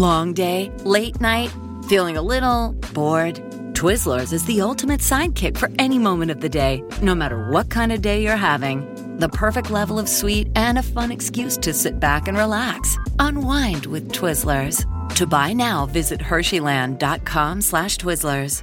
Long 0.00 0.32
day, 0.32 0.72
late 0.82 1.20
night, 1.20 1.54
feeling 1.86 2.16
a 2.16 2.22
little 2.22 2.72
bored. 2.94 3.34
Twizzlers 3.74 4.32
is 4.32 4.42
the 4.46 4.62
ultimate 4.62 5.00
sidekick 5.00 5.58
for 5.58 5.68
any 5.78 5.98
moment 5.98 6.30
of 6.30 6.40
the 6.40 6.48
day, 6.48 6.82
no 7.02 7.14
matter 7.14 7.50
what 7.50 7.68
kind 7.68 7.92
of 7.92 8.00
day 8.00 8.22
you're 8.22 8.34
having. 8.34 8.82
The 9.18 9.28
perfect 9.28 9.70
level 9.70 9.98
of 9.98 10.08
sweet 10.08 10.48
and 10.56 10.78
a 10.78 10.82
fun 10.82 11.12
excuse 11.12 11.58
to 11.58 11.74
sit 11.74 12.00
back 12.00 12.28
and 12.28 12.38
relax. 12.38 12.96
Unwind 13.18 13.84
with 13.84 14.10
Twizzlers. 14.10 14.86
To 15.16 15.26
buy 15.26 15.52
now, 15.52 15.84
visit 15.84 16.18
Hersheyland.com 16.18 17.60
slash 17.60 17.98
Twizzlers. 17.98 18.62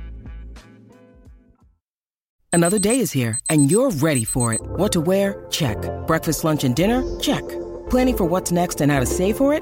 Another 2.52 2.80
day 2.80 3.00
is 3.00 3.12
here, 3.12 3.40
and 3.52 3.70
you're 3.70 3.92
ready 3.92 4.24
for 4.24 4.56
it. 4.56 4.62
What 4.64 4.92
to 4.94 5.02
wear? 5.02 5.46
Check. 5.52 5.78
Breakfast, 6.08 6.44
lunch, 6.44 6.64
and 6.64 6.76
dinner? 6.76 7.04
Check. 7.20 7.48
Planning 7.92 8.18
for 8.18 8.26
what's 8.26 8.52
next 8.52 8.82
and 8.82 8.92
how 8.92 9.00
to 9.00 9.06
save 9.06 9.38
for 9.38 9.54
it? 9.54 9.62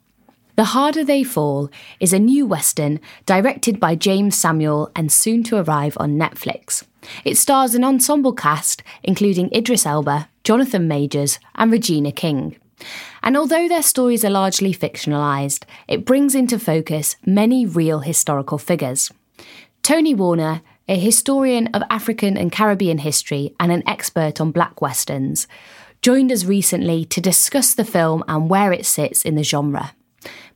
The 0.55 0.65
Harder 0.65 1.03
They 1.03 1.23
Fall 1.23 1.69
is 1.99 2.11
a 2.11 2.19
new 2.19 2.45
Western 2.45 2.99
directed 3.25 3.79
by 3.79 3.95
James 3.95 4.37
Samuel 4.37 4.91
and 4.95 5.11
soon 5.11 5.43
to 5.43 5.57
arrive 5.57 5.95
on 5.97 6.17
Netflix. 6.17 6.83
It 7.23 7.37
stars 7.37 7.73
an 7.73 7.85
ensemble 7.85 8.33
cast 8.33 8.83
including 9.01 9.49
Idris 9.53 9.85
Elba, 9.85 10.27
Jonathan 10.43 10.87
Majors, 10.87 11.39
and 11.55 11.71
Regina 11.71 12.11
King. 12.11 12.57
And 13.23 13.37
although 13.37 13.67
their 13.67 13.83
stories 13.83 14.25
are 14.25 14.29
largely 14.29 14.73
fictionalised, 14.73 15.63
it 15.87 16.05
brings 16.05 16.35
into 16.35 16.59
focus 16.59 17.15
many 17.25 17.65
real 17.65 17.99
historical 17.99 18.57
figures. 18.57 19.11
Tony 19.83 20.13
Warner, 20.13 20.61
a 20.87 20.99
historian 20.99 21.67
of 21.67 21.83
African 21.89 22.37
and 22.37 22.51
Caribbean 22.51 22.97
history 22.97 23.55
and 23.59 23.71
an 23.71 23.87
expert 23.87 24.41
on 24.41 24.51
black 24.51 24.81
westerns, 24.81 25.47
joined 26.01 26.31
us 26.31 26.43
recently 26.43 27.05
to 27.05 27.21
discuss 27.21 27.73
the 27.73 27.85
film 27.85 28.23
and 28.27 28.49
where 28.49 28.73
it 28.73 28.85
sits 28.85 29.23
in 29.23 29.35
the 29.35 29.43
genre. 29.43 29.93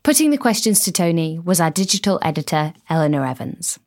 Putting 0.06 0.30
the 0.30 0.38
questions 0.38 0.82
to 0.82 0.92
Tony 0.92 1.40
was 1.40 1.60
our 1.60 1.72
digital 1.72 2.20
editor, 2.22 2.76
Eleanor 2.92 3.26
Evans. 3.26 3.80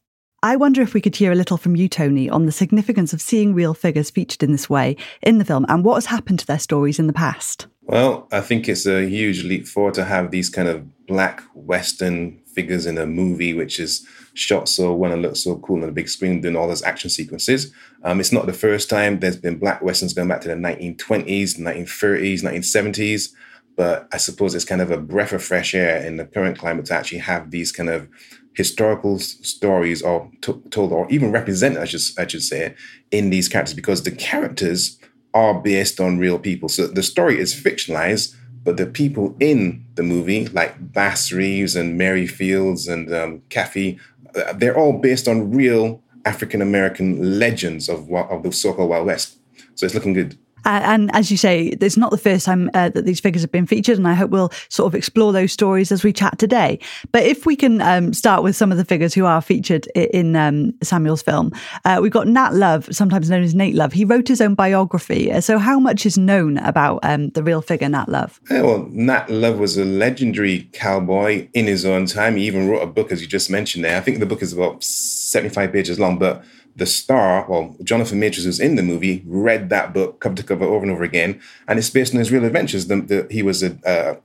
I 0.42 0.56
wonder 0.56 0.82
if 0.82 0.92
we 0.92 1.00
could 1.00 1.14
hear 1.14 1.30
a 1.30 1.36
little 1.36 1.56
from 1.56 1.76
you, 1.76 1.88
Tony, 1.88 2.28
on 2.28 2.44
the 2.44 2.50
significance 2.50 3.12
of 3.12 3.22
seeing 3.22 3.54
real 3.54 3.72
figures 3.72 4.10
featured 4.10 4.42
in 4.42 4.50
this 4.50 4.68
way 4.68 4.96
in 5.22 5.38
the 5.38 5.44
film 5.44 5.64
and 5.68 5.84
what 5.84 5.94
has 5.94 6.06
happened 6.06 6.40
to 6.40 6.46
their 6.46 6.58
stories 6.58 6.98
in 6.98 7.06
the 7.06 7.12
past. 7.12 7.68
Well, 7.82 8.26
I 8.32 8.40
think 8.40 8.68
it's 8.68 8.84
a 8.84 9.08
huge 9.08 9.44
leap 9.44 9.68
forward 9.68 9.94
to 9.94 10.06
have 10.06 10.32
these 10.32 10.50
kind 10.50 10.66
of 10.66 11.06
black 11.06 11.40
Western 11.54 12.40
figures 12.52 12.84
in 12.84 12.98
a 12.98 13.06
movie 13.06 13.54
which 13.54 13.78
is 13.78 14.04
shot 14.34 14.68
so 14.68 14.92
well 14.92 15.12
and 15.12 15.22
looks 15.22 15.44
so 15.44 15.58
cool 15.58 15.76
on 15.76 15.86
the 15.86 15.92
big 15.92 16.08
screen, 16.08 16.40
doing 16.40 16.56
all 16.56 16.66
those 16.66 16.82
action 16.82 17.10
sequences. 17.10 17.72
Um, 18.02 18.18
it's 18.18 18.32
not 18.32 18.46
the 18.46 18.52
first 18.52 18.90
time 18.90 19.20
there's 19.20 19.36
been 19.36 19.60
black 19.60 19.82
Westerns 19.82 20.14
going 20.14 20.26
back 20.26 20.40
to 20.40 20.48
the 20.48 20.54
1920s, 20.54 21.60
1930s, 21.60 22.42
1970s. 22.42 23.28
But 23.78 24.08
I 24.12 24.16
suppose 24.16 24.56
it's 24.56 24.64
kind 24.64 24.80
of 24.80 24.90
a 24.90 24.98
breath 24.98 25.32
of 25.32 25.42
fresh 25.42 25.72
air 25.72 26.04
in 26.04 26.16
the 26.16 26.26
current 26.26 26.58
climate 26.58 26.86
to 26.86 26.94
actually 26.94 27.20
have 27.20 27.52
these 27.52 27.70
kind 27.70 27.88
of 27.88 28.08
historical 28.54 29.20
stories 29.20 30.02
or 30.02 30.28
t- 30.40 30.60
told 30.70 30.90
or 30.90 31.08
even 31.10 31.30
represented, 31.30 31.80
I 31.80 31.84
should, 31.84 32.00
I 32.18 32.26
should 32.26 32.42
say, 32.42 32.74
in 33.12 33.30
these 33.30 33.48
characters 33.48 33.74
because 33.74 34.02
the 34.02 34.10
characters 34.10 34.98
are 35.32 35.54
based 35.54 36.00
on 36.00 36.18
real 36.18 36.40
people. 36.40 36.68
So 36.68 36.88
the 36.88 37.04
story 37.04 37.38
is 37.38 37.54
fictionalized, 37.54 38.34
but 38.64 38.78
the 38.78 38.86
people 38.86 39.36
in 39.38 39.84
the 39.94 40.02
movie, 40.02 40.48
like 40.48 40.92
Bass 40.92 41.30
Reeves 41.30 41.76
and 41.76 41.96
Mary 41.96 42.26
Fields 42.26 42.88
and 42.88 43.14
um, 43.14 43.42
Cuffee, 43.48 44.00
uh, 44.34 44.54
they're 44.54 44.76
all 44.76 44.98
based 44.98 45.28
on 45.28 45.52
real 45.52 46.02
African 46.24 46.60
American 46.60 47.38
legends 47.38 47.88
of, 47.88 48.12
of 48.12 48.42
the 48.42 48.50
so-called 48.50 48.90
Wild 48.90 49.06
West. 49.06 49.38
So 49.76 49.86
it's 49.86 49.94
looking 49.94 50.14
good. 50.14 50.36
And 50.68 51.14
as 51.14 51.30
you 51.30 51.36
say, 51.36 51.76
it's 51.80 51.96
not 51.96 52.10
the 52.10 52.18
first 52.18 52.44
time 52.44 52.70
uh, 52.74 52.90
that 52.90 53.04
these 53.04 53.20
figures 53.20 53.42
have 53.42 53.52
been 53.52 53.66
featured, 53.66 53.96
and 53.98 54.06
I 54.06 54.14
hope 54.14 54.30
we'll 54.30 54.52
sort 54.68 54.86
of 54.86 54.94
explore 54.94 55.32
those 55.32 55.52
stories 55.52 55.90
as 55.90 56.04
we 56.04 56.12
chat 56.12 56.38
today. 56.38 56.78
But 57.12 57.24
if 57.24 57.46
we 57.46 57.56
can 57.56 57.80
um, 57.80 58.12
start 58.12 58.42
with 58.42 58.56
some 58.56 58.70
of 58.70 58.78
the 58.78 58.84
figures 58.84 59.14
who 59.14 59.24
are 59.24 59.40
featured 59.40 59.86
in 59.94 60.36
um, 60.36 60.74
Samuel's 60.82 61.22
film, 61.22 61.52
uh, 61.84 61.98
we've 62.02 62.12
got 62.12 62.26
Nat 62.26 62.54
Love, 62.54 62.88
sometimes 62.90 63.30
known 63.30 63.42
as 63.42 63.54
Nate 63.54 63.74
Love. 63.74 63.92
He 63.92 64.04
wrote 64.04 64.28
his 64.28 64.40
own 64.40 64.54
biography. 64.54 65.32
Uh, 65.32 65.40
so, 65.40 65.58
how 65.58 65.78
much 65.78 66.04
is 66.04 66.18
known 66.18 66.58
about 66.58 67.00
um, 67.02 67.30
the 67.30 67.42
real 67.42 67.62
figure 67.62 67.88
Nat 67.88 68.08
Love? 68.08 68.40
Yeah, 68.50 68.62
well, 68.62 68.86
Nat 68.90 69.30
Love 69.30 69.58
was 69.58 69.76
a 69.78 69.84
legendary 69.84 70.68
cowboy 70.72 71.48
in 71.54 71.66
his 71.66 71.84
own 71.84 72.06
time. 72.06 72.36
He 72.36 72.46
even 72.46 72.68
wrote 72.68 72.82
a 72.82 72.86
book, 72.86 73.10
as 73.12 73.22
you 73.22 73.26
just 73.26 73.50
mentioned 73.50 73.84
there. 73.84 73.96
I 73.96 74.00
think 74.00 74.18
the 74.18 74.26
book 74.26 74.42
is 74.42 74.52
about 74.52 74.84
75 74.84 75.72
pages 75.72 75.98
long, 75.98 76.18
but 76.18 76.44
the 76.78 76.86
star, 76.86 77.44
well, 77.48 77.76
Jonathan 77.82 78.20
Majors, 78.20 78.44
who's 78.44 78.60
in 78.60 78.76
the 78.76 78.82
movie, 78.82 79.24
read 79.26 79.68
that 79.70 79.92
book 79.92 80.20
cover 80.20 80.36
to 80.36 80.42
cover 80.42 80.64
over 80.64 80.84
and 80.84 80.92
over 80.92 81.02
again, 81.02 81.40
and 81.66 81.78
it's 81.78 81.90
based 81.90 82.14
on 82.14 82.20
his 82.20 82.32
real 82.32 82.44
adventures. 82.44 82.86
The, 82.86 83.00
the, 83.00 83.26
he 83.30 83.42
was 83.42 83.62
a, 83.62 83.76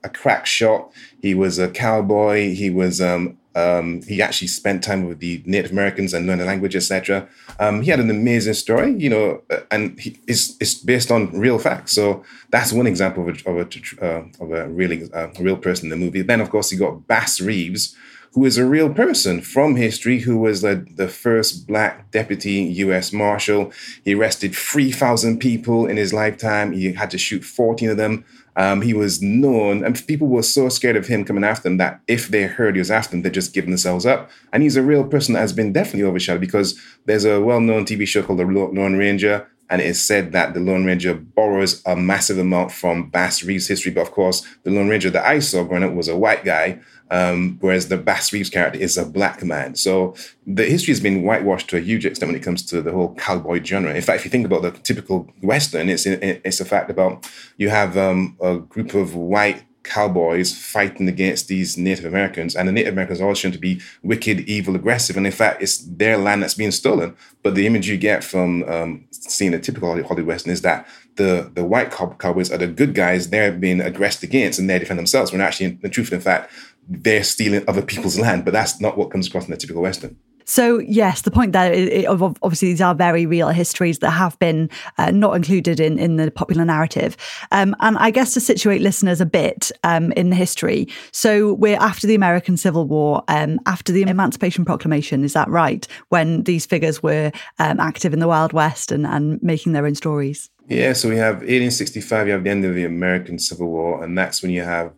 a, 0.03 0.09
crack 0.09 0.45
shot, 0.45 0.91
he 1.21 1.33
was 1.33 1.59
a 1.59 1.69
cowboy, 1.69 2.53
he 2.53 2.69
was 2.69 3.01
um, 3.01 3.37
Um, 3.55 4.01
he 4.03 4.21
actually 4.21 4.47
spent 4.47 4.83
time 4.83 5.07
with 5.07 5.19
the 5.19 5.43
Native 5.45 5.71
Americans 5.71 6.13
and 6.13 6.25
learned 6.25 6.41
the 6.41 6.45
language, 6.45 6.75
etc. 6.75 7.27
Um, 7.59 7.81
he 7.83 7.91
had 7.91 7.99
an 7.99 8.09
amazing 8.09 8.55
story, 8.55 8.95
you 8.97 9.09
know, 9.09 9.41
uh, 9.51 9.59
and 9.69 9.99
he, 9.99 10.17
it's, 10.27 10.57
it's 10.59 10.73
based 10.73 11.11
on 11.11 11.31
real 11.37 11.59
facts. 11.59 11.93
So 11.93 12.23
that's 12.49 12.73
one 12.73 12.87
example 12.87 13.27
of 13.27 13.35
a, 13.35 13.49
of 13.49 13.55
a, 13.57 14.05
uh, 14.05 14.23
of 14.43 14.51
a 14.51 14.67
really 14.69 15.09
uh, 15.13 15.27
real 15.39 15.57
person 15.57 15.85
in 15.85 15.89
the 15.91 16.03
movie. 16.05 16.23
Then, 16.23 16.41
of 16.41 16.49
course, 16.49 16.71
you 16.71 16.79
got 16.79 17.07
Bass 17.07 17.39
Reeves, 17.39 17.95
who 18.33 18.45
is 18.45 18.57
a 18.57 18.65
real 18.65 18.91
person 18.91 19.41
from 19.41 19.75
history, 19.75 20.19
who 20.19 20.37
was 20.37 20.61
the, 20.61 20.85
the 20.95 21.07
first 21.07 21.67
black 21.67 22.09
deputy 22.11 22.53
U.S. 22.63 23.13
Marshal. 23.13 23.71
He 24.03 24.15
arrested 24.15 24.55
3,000 24.55 25.39
people 25.39 25.85
in 25.85 25.97
his 25.97 26.13
lifetime. 26.13 26.71
He 26.71 26.93
had 26.93 27.11
to 27.11 27.17
shoot 27.17 27.43
14 27.43 27.91
of 27.91 27.97
them. 27.97 28.25
Um, 28.55 28.81
he 28.81 28.93
was 28.93 29.21
known, 29.21 29.83
and 29.83 30.05
people 30.07 30.27
were 30.27 30.43
so 30.43 30.69
scared 30.69 30.95
of 30.95 31.07
him 31.07 31.25
coming 31.25 31.43
after 31.43 31.63
them 31.63 31.77
that 31.77 32.01
if 32.07 32.27
they 32.27 32.43
heard 32.43 32.75
he 32.75 32.79
was 32.79 32.91
after 32.91 33.11
them, 33.11 33.21
they'd 33.21 33.33
just 33.33 33.53
give 33.53 33.65
themselves 33.65 34.05
up. 34.05 34.29
And 34.51 34.61
he's 34.61 34.75
a 34.75 34.83
real 34.83 35.03
person 35.03 35.33
that 35.33 35.39
has 35.39 35.53
been 35.53 35.73
definitely 35.73 36.03
overshadowed 36.03 36.41
because 36.41 36.79
there's 37.05 37.25
a 37.25 37.41
well 37.41 37.59
known 37.59 37.85
TV 37.85 38.07
show 38.07 38.21
called 38.21 38.39
The 38.39 38.45
Lone 38.45 38.95
Ranger. 38.95 39.47
And 39.69 39.81
it 39.81 39.87
is 39.87 40.03
said 40.03 40.33
that 40.33 40.53
the 40.53 40.59
Lone 40.59 40.85
Ranger 40.85 41.15
borrows 41.15 41.81
a 41.85 41.95
massive 41.95 42.37
amount 42.37 42.71
from 42.71 43.09
Bass 43.09 43.43
Reeves' 43.43 43.67
history. 43.67 43.91
But 43.91 44.01
of 44.01 44.11
course, 44.11 44.45
the 44.63 44.69
Lone 44.69 44.87
Ranger 44.87 45.09
that 45.09 45.25
I 45.25 45.39
saw 45.39 45.63
growing 45.63 45.83
up 45.83 45.93
was 45.93 46.07
a 46.07 46.17
white 46.17 46.43
guy 46.43 46.79
um, 47.13 47.57
whereas 47.61 47.89
the 47.89 47.97
Bass 47.97 48.33
Reeves 48.33 48.49
character 48.49 48.79
is 48.79 48.97
a 48.97 49.05
black 49.05 49.43
man. 49.43 49.75
So 49.75 50.15
the 50.47 50.65
history 50.65 50.93
has 50.93 50.99
been 50.99 51.21
whitewashed 51.21 51.69
to 51.69 51.77
a 51.77 51.79
huge 51.79 52.07
extent 52.07 52.31
when 52.31 52.35
it 52.35 52.43
comes 52.43 52.65
to 52.65 52.81
the 52.81 52.91
whole 52.91 53.13
cowboy 53.13 53.63
genre. 53.63 53.93
In 53.93 54.01
fact, 54.01 54.21
if 54.21 54.25
you 54.25 54.31
think 54.31 54.47
about 54.47 54.63
the 54.63 54.71
typical 54.71 55.31
Western, 55.43 55.89
it's 55.89 56.07
it's 56.07 56.59
a 56.59 56.65
fact 56.65 56.89
about 56.89 57.29
you 57.57 57.69
have 57.69 57.95
um, 57.97 58.35
a 58.41 58.57
group 58.57 58.95
of 58.95 59.13
white 59.13 59.63
cowboys 59.83 60.57
fighting 60.57 61.07
against 61.07 61.49
these 61.49 61.77
Native 61.77 62.05
Americans, 62.05 62.55
and 62.55 62.67
the 62.67 62.71
Native 62.71 62.93
Americans 62.93 63.21
are 63.21 63.25
always 63.25 63.37
shown 63.37 63.51
to 63.51 63.59
be 63.59 63.79
wicked, 64.01 64.39
evil, 64.49 64.75
aggressive, 64.75 65.15
and 65.15 65.27
in 65.27 65.31
fact, 65.31 65.61
it's 65.61 65.77
their 65.77 66.17
land 66.17 66.41
that's 66.41 66.55
being 66.55 66.71
stolen. 66.71 67.15
But 67.43 67.53
the 67.53 67.67
image 67.67 67.87
you 67.87 67.97
get 67.97 68.23
from 68.23 68.63
um, 68.63 69.05
seeing 69.11 69.53
a 69.53 69.59
typical 69.59 69.89
Hollywood 69.89 70.25
Western 70.25 70.51
is 70.51 70.61
that 70.61 70.87
the 71.15 71.51
the 71.53 71.63
white 71.63 71.91
cowboys 71.91 72.51
are 72.51 72.57
the 72.57 72.67
good 72.67 72.93
guys; 72.95 73.29
they're 73.29 73.51
being 73.51 73.81
aggressed 73.81 74.23
against, 74.23 74.59
and 74.59 74.69
they 74.69 74.79
defend 74.79 74.97
themselves. 74.97 75.31
When 75.31 75.41
actually, 75.41 75.67
in 75.67 75.79
the 75.81 75.89
truth 75.89 76.09
the 76.09 76.19
fact, 76.19 76.51
they're 76.87 77.23
stealing 77.23 77.63
other 77.67 77.81
people's 77.81 78.19
land, 78.19 78.45
but 78.45 78.51
that's 78.51 78.79
not 78.79 78.97
what 78.97 79.11
comes 79.11 79.27
across 79.27 79.45
in 79.45 79.51
the 79.51 79.57
typical 79.57 79.81
Western. 79.81 80.17
So, 80.45 80.79
yes, 80.79 81.21
the 81.21 81.31
point 81.31 81.53
there 81.53 81.71
is 81.71 82.05
obviously 82.05 82.69
these 82.69 82.81
are 82.81 82.95
very 82.95 83.25
real 83.25 83.49
histories 83.49 83.99
that 83.99 84.11
have 84.11 84.37
been 84.39 84.69
uh, 84.97 85.11
not 85.11 85.35
included 85.35 85.79
in, 85.79 85.97
in 85.97 86.17
the 86.17 86.31
popular 86.31 86.65
narrative. 86.65 87.15
Um, 87.51 87.75
and 87.79 87.97
I 87.97 88.11
guess 88.11 88.33
to 88.33 88.41
situate 88.41 88.81
listeners 88.81 89.21
a 89.21 89.25
bit 89.25 89.71
um, 89.83 90.11
in 90.13 90.29
the 90.29 90.35
history. 90.35 90.87
So, 91.11 91.53
we're 91.53 91.77
after 91.77 92.07
the 92.07 92.15
American 92.15 92.57
Civil 92.57 92.85
War, 92.87 93.23
um, 93.27 93.59
after 93.65 93.91
the 93.91 94.03
Emancipation 94.03 94.65
Proclamation, 94.65 95.23
is 95.23 95.33
that 95.33 95.49
right? 95.49 95.87
When 96.09 96.43
these 96.43 96.65
figures 96.65 97.01
were 97.01 97.31
um, 97.59 97.79
active 97.79 98.13
in 98.13 98.19
the 98.19 98.27
Wild 98.27 98.53
West 98.53 98.91
and, 98.91 99.05
and 99.05 99.41
making 99.41 99.73
their 99.73 99.85
own 99.85 99.95
stories? 99.95 100.49
Yeah, 100.67 100.93
so 100.93 101.09
we 101.09 101.17
have 101.17 101.35
1865, 101.35 102.27
you 102.27 102.33
have 102.33 102.43
the 102.43 102.49
end 102.49 102.63
of 102.63 102.73
the 102.73 102.85
American 102.85 103.37
Civil 103.37 103.67
War, 103.67 104.03
and 104.03 104.17
that's 104.17 104.41
when 104.41 104.51
you 104.51 104.61
have 104.61 104.93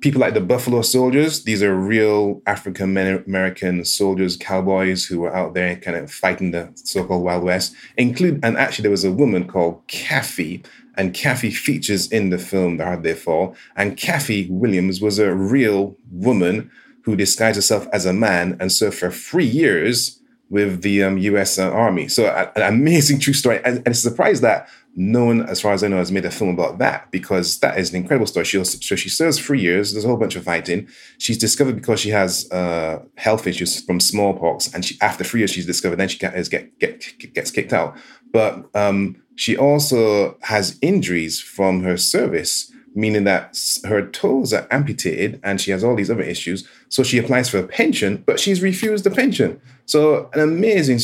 people 0.00 0.20
like 0.20 0.34
the 0.34 0.40
Buffalo 0.40 0.82
Soldiers. 0.82 1.44
These 1.44 1.62
are 1.62 1.74
real 1.74 2.42
African 2.46 2.96
American 2.96 3.84
soldiers, 3.84 4.36
cowboys 4.36 5.04
who 5.04 5.20
were 5.20 5.34
out 5.34 5.54
there 5.54 5.76
kind 5.76 5.96
of 5.96 6.10
fighting 6.10 6.50
the 6.50 6.70
so-called 6.74 7.22
Wild 7.22 7.44
West. 7.44 7.74
Include 7.96 8.40
and 8.42 8.56
actually 8.56 8.82
there 8.82 8.90
was 8.90 9.04
a 9.04 9.12
woman 9.12 9.46
called 9.46 9.86
Cuffee, 9.88 10.64
and 10.96 11.14
Cuffee 11.14 11.50
features 11.50 12.10
in 12.10 12.30
the 12.30 12.38
film 12.38 12.76
The 12.76 12.84
Harder 12.84 13.02
They 13.02 13.14
Fall. 13.14 13.54
And 13.76 13.96
Kaffee 13.96 14.48
Williams 14.50 15.00
was 15.00 15.18
a 15.18 15.34
real 15.34 15.96
woman 16.10 16.70
who 17.04 17.16
disguised 17.16 17.56
herself 17.56 17.86
as 17.92 18.06
a 18.06 18.12
man 18.12 18.56
and 18.60 18.70
served 18.70 18.98
for 18.98 19.10
three 19.10 19.46
years 19.46 20.19
with 20.50 20.82
the 20.82 21.04
um, 21.04 21.16
U.S. 21.16 21.58
Uh, 21.58 21.70
Army. 21.70 22.08
So 22.08 22.26
an 22.26 22.62
amazing 22.62 23.20
true 23.20 23.32
story, 23.32 23.60
and, 23.64 23.78
and 23.78 23.88
it's 23.88 24.04
a 24.04 24.10
surprise 24.10 24.40
that 24.42 24.68
no 24.96 25.24
one, 25.24 25.48
as 25.48 25.60
far 25.60 25.72
as 25.72 25.84
I 25.84 25.88
know, 25.88 25.98
has 25.98 26.10
made 26.10 26.24
a 26.24 26.30
film 26.30 26.50
about 26.50 26.78
that 26.78 27.10
because 27.12 27.60
that 27.60 27.78
is 27.78 27.90
an 27.90 27.96
incredible 27.96 28.26
story. 28.26 28.44
She 28.44 28.58
also, 28.58 28.78
so 28.80 28.96
she 28.96 29.08
serves 29.08 29.38
three 29.38 29.60
years. 29.60 29.92
There's 29.92 30.04
a 30.04 30.08
whole 30.08 30.16
bunch 30.16 30.34
of 30.34 30.44
fighting. 30.44 30.88
She's 31.18 31.38
discovered 31.38 31.76
because 31.76 32.00
she 32.00 32.10
has 32.10 32.50
uh, 32.50 33.04
health 33.16 33.46
issues 33.46 33.80
from 33.80 34.00
smallpox, 34.00 34.74
and 34.74 34.84
she 34.84 34.98
after 35.00 35.22
three 35.22 35.40
years 35.40 35.52
she's 35.52 35.66
discovered. 35.66 35.96
Then 35.96 36.08
she 36.08 36.18
gets 36.18 36.48
get, 36.48 36.78
get 36.80 37.34
gets 37.34 37.52
kicked 37.52 37.72
out. 37.72 37.96
But 38.32 38.68
um, 38.74 39.22
she 39.36 39.56
also 39.56 40.36
has 40.42 40.76
injuries 40.82 41.40
from 41.40 41.84
her 41.84 41.96
service, 41.96 42.72
meaning 42.94 43.24
that 43.24 43.58
her 43.84 44.06
toes 44.06 44.52
are 44.52 44.66
amputated, 44.70 45.40
and 45.42 45.60
she 45.60 45.70
has 45.70 45.84
all 45.84 45.94
these 45.94 46.10
other 46.10 46.22
issues. 46.22 46.68
So 46.88 47.02
she 47.02 47.18
applies 47.18 47.48
for 47.48 47.58
a 47.58 47.66
pension, 47.66 48.22
but 48.26 48.40
she's 48.40 48.62
refused 48.62 49.04
the 49.04 49.10
pension. 49.10 49.60
So 49.86 50.28
an 50.34 50.40
amazing 50.40 50.98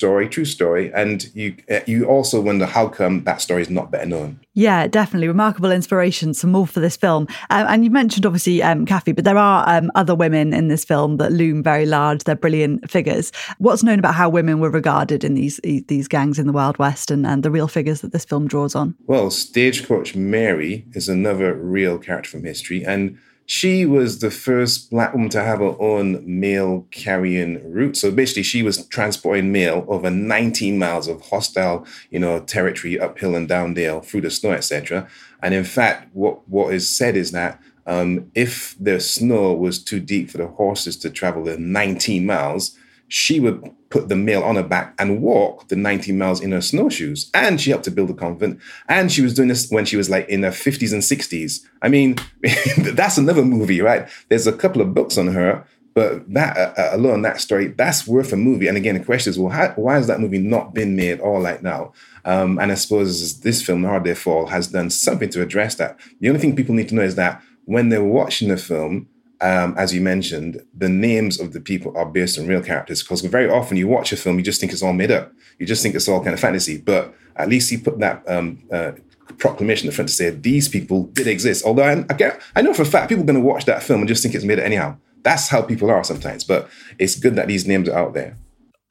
story, 0.00 0.26
true 0.30 0.46
story, 0.46 0.90
and 0.94 1.28
you 1.34 1.54
uh, 1.70 1.80
you 1.86 2.06
also 2.06 2.40
wonder 2.40 2.64
how 2.64 2.88
come 2.88 3.22
that 3.24 3.42
story 3.42 3.60
is 3.60 3.68
not 3.68 3.90
better 3.90 4.06
known. 4.06 4.40
Yeah, 4.54 4.86
definitely 4.86 5.28
remarkable 5.28 5.70
inspiration. 5.70 6.32
Some 6.32 6.52
more 6.52 6.66
for 6.66 6.80
this 6.80 6.96
film, 6.96 7.28
um, 7.50 7.66
and 7.68 7.84
you 7.84 7.90
mentioned 7.90 8.24
obviously 8.24 8.62
um, 8.62 8.86
Kaffee, 8.86 9.14
but 9.14 9.26
there 9.26 9.36
are 9.36 9.62
um, 9.68 9.90
other 9.94 10.14
women 10.14 10.54
in 10.54 10.68
this 10.68 10.86
film 10.86 11.18
that 11.18 11.32
loom 11.32 11.62
very 11.62 11.84
large. 11.84 12.24
They're 12.24 12.34
brilliant 12.34 12.90
figures. 12.90 13.30
What's 13.58 13.82
known 13.82 13.98
about 13.98 14.14
how 14.14 14.30
women 14.30 14.58
were 14.58 14.70
regarded 14.70 15.22
in 15.22 15.34
these 15.34 15.60
these 15.62 16.08
gangs 16.08 16.38
in 16.38 16.46
the 16.46 16.52
Wild 16.54 16.78
West, 16.78 17.10
and, 17.10 17.26
and 17.26 17.42
the 17.42 17.50
real 17.50 17.68
figures 17.68 18.00
that 18.00 18.12
this 18.12 18.24
film 18.24 18.48
draws 18.48 18.74
on? 18.74 18.94
Well, 19.06 19.30
Stagecoach 19.30 20.16
Mary 20.16 20.86
is 20.94 21.10
another 21.10 21.54
real 21.54 21.98
character 21.98 22.30
from 22.30 22.44
history, 22.44 22.86
and 22.86 23.18
she 23.50 23.84
was 23.84 24.20
the 24.20 24.30
first 24.30 24.90
black 24.90 25.12
woman 25.12 25.28
to 25.28 25.42
have 25.42 25.58
her 25.58 25.74
own 25.80 26.22
mail 26.24 26.86
carrying 26.92 27.60
route. 27.68 27.96
So 27.96 28.12
basically, 28.12 28.44
she 28.44 28.62
was 28.62 28.86
transporting 28.86 29.50
mail 29.50 29.84
over 29.88 30.08
19 30.08 30.78
miles 30.78 31.08
of 31.08 31.20
hostile, 31.20 31.84
you 32.10 32.20
know, 32.20 32.38
territory 32.38 33.00
uphill 33.00 33.34
and 33.34 33.48
down 33.48 33.74
dale 33.74 34.02
through 34.02 34.20
the 34.20 34.30
snow, 34.30 34.52
etc. 34.52 35.08
And 35.42 35.52
in 35.52 35.64
fact, 35.64 36.14
what 36.14 36.48
what 36.48 36.72
is 36.72 36.88
said 36.88 37.16
is 37.16 37.32
that 37.32 37.60
um, 37.86 38.30
if 38.36 38.76
the 38.78 39.00
snow 39.00 39.52
was 39.52 39.82
too 39.82 39.98
deep 39.98 40.30
for 40.30 40.38
the 40.38 40.46
horses 40.46 40.96
to 40.98 41.10
travel 41.10 41.42
the 41.42 41.58
19 41.58 42.24
miles, 42.24 42.78
she 43.10 43.40
would 43.40 43.60
put 43.90 44.08
the 44.08 44.14
mail 44.14 44.42
on 44.44 44.54
her 44.54 44.62
back 44.62 44.94
and 44.98 45.20
walk 45.20 45.66
the 45.66 45.74
19 45.74 46.16
miles 46.16 46.40
in 46.40 46.52
her 46.52 46.60
snowshoes. 46.60 47.28
And 47.34 47.60
she 47.60 47.70
helped 47.70 47.84
to 47.86 47.90
build 47.90 48.08
a 48.08 48.14
convent. 48.14 48.60
And 48.88 49.10
she 49.10 49.20
was 49.20 49.34
doing 49.34 49.48
this 49.48 49.68
when 49.68 49.84
she 49.84 49.96
was 49.96 50.08
like 50.08 50.28
in 50.28 50.44
her 50.44 50.50
50s 50.50 50.92
and 50.92 51.02
60s. 51.02 51.66
I 51.82 51.88
mean, 51.88 52.16
that's 52.78 53.18
another 53.18 53.44
movie, 53.44 53.80
right? 53.80 54.08
There's 54.28 54.46
a 54.46 54.52
couple 54.52 54.80
of 54.80 54.94
books 54.94 55.18
on 55.18 55.26
her, 55.26 55.66
but 55.92 56.32
that 56.32 56.56
uh, 56.56 56.80
uh, 56.80 56.90
alone, 56.92 57.22
that 57.22 57.40
story, 57.40 57.66
that's 57.66 58.06
worth 58.06 58.32
a 58.32 58.36
movie. 58.36 58.68
And 58.68 58.76
again, 58.76 58.94
the 58.96 59.04
question 59.04 59.30
is, 59.30 59.38
well, 59.40 59.52
how, 59.52 59.70
why 59.70 59.94
has 59.94 60.06
that 60.06 60.20
movie 60.20 60.38
not 60.38 60.72
been 60.72 60.94
made 60.94 61.18
all 61.18 61.40
like 61.40 61.64
now? 61.64 61.92
Um, 62.24 62.60
and 62.60 62.70
I 62.70 62.76
suppose 62.76 63.40
this 63.40 63.60
film, 63.60 63.82
Harder 63.82 64.10
They 64.10 64.14
Fall, 64.14 64.46
has 64.46 64.68
done 64.68 64.90
something 64.90 65.30
to 65.30 65.42
address 65.42 65.74
that. 65.74 65.98
The 66.20 66.28
only 66.28 66.40
thing 66.40 66.54
people 66.54 66.76
need 66.76 66.90
to 66.90 66.94
know 66.94 67.02
is 67.02 67.16
that 67.16 67.42
when 67.64 67.88
they're 67.88 68.04
watching 68.04 68.50
the 68.50 68.56
film, 68.56 69.08
um, 69.40 69.74
as 69.78 69.94
you 69.94 70.00
mentioned, 70.00 70.62
the 70.76 70.88
names 70.88 71.40
of 71.40 71.52
the 71.52 71.60
people 71.60 71.96
are 71.96 72.06
based 72.06 72.38
on 72.38 72.46
real 72.46 72.62
characters 72.62 73.02
because 73.02 73.22
very 73.22 73.48
often 73.48 73.76
you 73.76 73.88
watch 73.88 74.12
a 74.12 74.16
film, 74.16 74.38
you 74.38 74.44
just 74.44 74.60
think 74.60 74.72
it's 74.72 74.82
all 74.82 74.92
made 74.92 75.10
up. 75.10 75.32
You 75.58 75.66
just 75.66 75.82
think 75.82 75.94
it's 75.94 76.08
all 76.08 76.22
kind 76.22 76.34
of 76.34 76.40
fantasy. 76.40 76.78
But 76.78 77.14
at 77.36 77.48
least 77.48 77.70
he 77.70 77.76
put 77.76 77.98
that 78.00 78.22
um, 78.28 78.62
uh, 78.70 78.92
proclamation 79.38 79.88
in 79.88 79.94
front 79.94 80.08
to 80.08 80.14
say 80.14 80.30
these 80.30 80.68
people 80.68 81.04
did 81.04 81.26
exist. 81.26 81.64
Although 81.64 81.84
I, 81.84 82.04
I, 82.10 82.14
get, 82.14 82.40
I 82.54 82.62
know 82.62 82.74
for 82.74 82.82
a 82.82 82.86
fact 82.86 83.08
people 83.08 83.24
are 83.24 83.26
going 83.26 83.40
to 83.40 83.46
watch 83.46 83.64
that 83.64 83.82
film 83.82 84.00
and 84.00 84.08
just 84.08 84.22
think 84.22 84.34
it's 84.34 84.44
made 84.44 84.58
up 84.58 84.64
anyhow. 84.64 84.96
That's 85.22 85.48
how 85.48 85.62
people 85.62 85.90
are 85.90 86.04
sometimes. 86.04 86.44
But 86.44 86.68
it's 86.98 87.18
good 87.18 87.36
that 87.36 87.48
these 87.48 87.66
names 87.66 87.88
are 87.88 87.98
out 87.98 88.14
there 88.14 88.36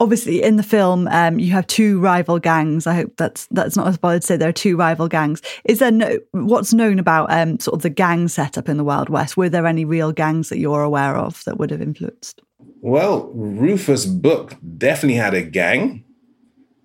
obviously 0.00 0.42
in 0.42 0.56
the 0.56 0.62
film 0.62 1.06
um, 1.08 1.38
you 1.38 1.52
have 1.52 1.66
two 1.66 2.00
rival 2.00 2.38
gangs. 2.38 2.86
I 2.86 2.94
hope 2.94 3.16
that's 3.16 3.46
that's 3.50 3.76
not 3.76 3.86
as 3.86 3.98
bothered 3.98 4.22
to 4.22 4.26
say 4.26 4.36
there 4.36 4.48
are 4.48 4.52
two 4.52 4.76
rival 4.76 5.06
gangs. 5.06 5.42
Is 5.64 5.78
there 5.78 5.92
no 5.92 6.18
what's 6.32 6.72
known 6.72 6.98
about 6.98 7.30
um, 7.30 7.60
sort 7.60 7.74
of 7.76 7.82
the 7.82 7.90
gang 7.90 8.26
setup 8.26 8.68
in 8.68 8.78
the 8.78 8.84
wild 8.84 9.10
west? 9.10 9.36
Were 9.36 9.50
there 9.50 9.66
any 9.66 9.84
real 9.84 10.10
gangs 10.10 10.48
that 10.48 10.58
you're 10.58 10.82
aware 10.82 11.16
of 11.16 11.44
that 11.44 11.58
would 11.58 11.70
have 11.70 11.82
influenced? 11.82 12.40
Well 12.80 13.30
rufus 13.34 14.06
buck 14.06 14.56
definitely 14.78 15.16
had 15.16 15.34
a 15.34 15.42
gang. 15.42 16.04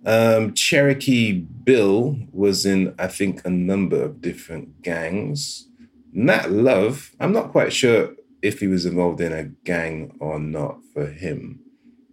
Um, 0.06 0.54
cherokee 0.54 1.32
bill 1.32 2.20
was 2.32 2.64
in 2.64 2.94
i 3.00 3.08
think 3.08 3.42
a 3.44 3.50
number 3.50 4.04
of 4.04 4.22
different 4.22 4.84
gangs. 4.84 5.68
Nat 6.12 6.52
love 6.52 7.12
i'm 7.20 7.34
not 7.34 7.52
quite 7.52 7.74
sure 7.74 8.14
if 8.42 8.60
he 8.60 8.68
was 8.68 8.86
involved 8.86 9.20
in 9.20 9.34
a 9.34 9.46
gang 9.66 10.16
or 10.20 10.40
not 10.40 10.78
for 10.94 11.08
him 11.08 11.65